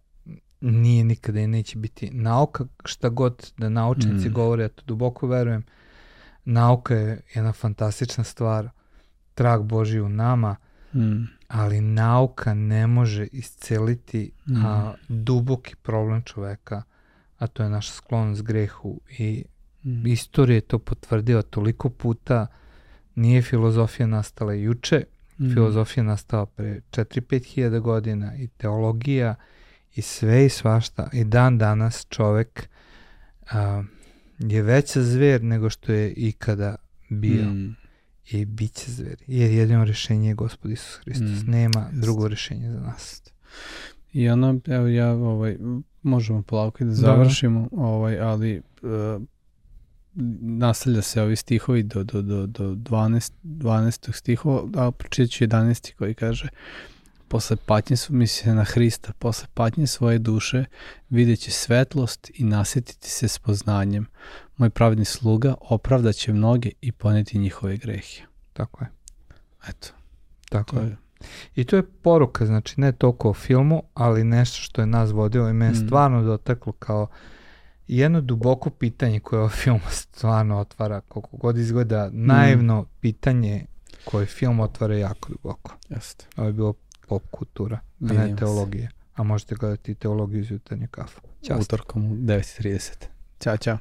nije 0.61 1.05
nikada 1.05 1.41
i 1.41 1.47
neće 1.47 1.79
biti 1.79 2.11
nauka, 2.11 2.65
šta 2.85 3.09
god 3.09 3.53
da 3.57 3.69
naučnici 3.69 4.29
mm. 4.29 4.33
govore, 4.33 4.63
ja 4.63 4.69
to 4.69 4.83
duboko 4.87 5.27
verujem, 5.27 5.65
nauka 6.45 6.95
je 6.95 7.21
jedna 7.35 7.53
fantastična 7.53 8.25
stvar, 8.25 8.69
trag 9.35 9.63
Boži 9.63 10.01
u 10.01 10.09
nama, 10.09 10.57
mm. 10.95 11.25
ali 11.49 11.81
nauka 11.81 12.55
ne 12.55 12.87
može 12.87 13.27
isceliti 13.27 14.31
mm. 14.47 14.67
a, 14.67 14.95
duboki 15.09 15.77
problem 15.77 16.23
čoveka, 16.23 16.83
a 17.39 17.47
to 17.47 17.63
je 17.63 17.71
naš 17.71 17.91
sklonost 17.91 18.43
grehu 18.43 19.01
i 19.19 19.45
mm. 19.85 20.07
istorija 20.07 20.55
je 20.55 20.61
to 20.61 20.79
potvrdila 20.79 21.43
toliko 21.43 21.91
puta, 21.91 22.47
nije 23.15 23.43
filozofija 23.43 24.07
nastala 24.07 24.53
juče, 24.53 25.05
mm. 25.39 25.53
filozofija 25.55 26.05
nastala 26.05 26.47
pre 26.47 26.81
4-5 26.91 27.45
hiljada 27.45 27.79
godina 27.79 28.37
i 28.37 28.49
teologija 28.49 29.35
i 29.97 30.03
sve 30.03 30.47
i 30.47 30.49
svašta 30.49 31.09
i 31.13 31.25
dan 31.25 31.59
danas 31.59 32.07
čovek 32.09 32.69
a, 33.51 33.83
je 34.39 34.63
veća 34.63 35.03
zver 35.03 35.43
nego 35.43 35.71
što 35.71 35.93
je 35.93 36.13
ikada 36.13 36.77
bio 37.09 37.45
mm. 37.45 37.77
i 38.31 38.45
bit 38.45 38.73
će 38.73 38.91
zver 38.91 39.17
jer 39.27 39.51
jedino 39.51 39.85
rešenje 39.85 40.29
je 40.29 40.35
Gospod 40.35 40.71
Isus 40.71 41.01
Hristos 41.05 41.43
mm. 41.47 41.51
nema 41.51 41.89
Just. 41.91 42.03
drugo 42.03 42.29
rešenje 42.29 42.73
za 42.73 42.81
nas 42.81 43.23
i 44.13 44.29
ono, 44.29 44.61
evo 44.67 44.87
ja 44.87 45.13
ovaj, 45.13 45.57
možemo 46.03 46.43
polako 46.43 46.85
da 46.85 46.93
završimo 46.93 47.69
da. 47.73 47.83
ovaj, 47.83 48.21
ali 48.21 48.63
uh, 48.83 49.23
nastavlja 50.41 51.03
se 51.03 51.23
ovi 51.23 51.37
stihovi 51.37 51.83
do, 51.83 52.05
do, 52.05 52.23
do, 52.23 52.47
do 52.47 52.65
12, 52.65 53.33
12. 53.45 54.13
stihova, 54.13 54.69
a 54.75 54.91
pročitat 54.91 55.31
ću 55.31 55.45
11. 55.45 55.95
koji 55.95 56.15
kaže 56.15 56.49
posle 57.29 57.57
patnje, 57.57 57.97
misli 58.09 58.53
na 58.53 58.65
Hrista, 58.65 59.13
posle 59.19 59.47
patnje 59.55 59.87
svoje 59.87 60.19
duše 60.19 60.65
vidjet 61.11 61.41
će 61.41 61.51
svetlost 61.51 62.31
i 62.35 62.45
nasjetiti 62.45 63.11
se 63.11 63.29
s 63.29 63.39
poznanjem. 63.39 64.07
Moj 64.57 64.71
pravedni 64.71 65.05
sluga 65.05 65.55
opravdaće 65.61 66.33
mnoge 66.33 66.71
i 66.81 66.93
poneti 66.93 67.39
njihove 67.39 67.77
grehe. 67.77 68.23
Tako 68.53 68.85
je. 68.85 68.91
Eto. 69.69 69.89
Tako 70.49 70.77
je. 70.77 70.85
je. 70.85 70.97
I 71.55 71.65
to 71.65 71.77
je 71.77 71.83
poruka, 71.83 72.47
znači 72.47 72.81
ne 72.81 72.93
toliko 72.93 73.31
o 73.31 73.35
filmu, 73.35 73.83
ali 73.95 74.25
nešto 74.25 74.63
što 74.63 74.83
je 74.83 74.87
nas 74.87 75.11
vodilo 75.11 75.49
i 75.49 75.53
mene 75.53 75.73
mm. 75.73 75.87
stvarno 75.87 76.23
dotaklo 76.23 76.73
kao 76.73 77.07
jedno 77.89 78.21
duboko 78.21 78.71
pitanje 78.71 79.21
koje 79.21 79.41
ovaj 79.41 79.55
film 79.57 79.81
stvarno 79.91 80.59
otvara, 80.59 81.01
koliko 81.01 81.37
god 81.37 81.59
izgleda, 81.59 82.11
mm. 82.13 82.27
naivno 82.27 82.87
pitanje 83.01 83.67
koje 84.05 84.27
film 84.27 84.61
otvara 84.61 84.97
jako 84.97 85.29
duboko. 85.29 85.77
Jeste. 85.89 86.27
Ovo 86.37 86.47
je 86.47 86.53
bilo 86.53 86.75
pop 87.07 87.23
kultura, 87.31 87.79
a 88.11 88.13
ne 88.13 88.37
teologije. 88.37 88.91
A 89.15 89.23
možete 89.23 89.55
gledati 89.55 89.95
teologiju 89.95 90.41
iz 90.41 90.51
jutarnje 90.51 90.87
kafa. 90.91 91.21
Ćao. 91.43 91.59
Utorkom 91.59 92.13
u 92.13 92.17
9.30. 92.17 92.93
Ćao, 93.41 93.57
čao. 93.57 93.79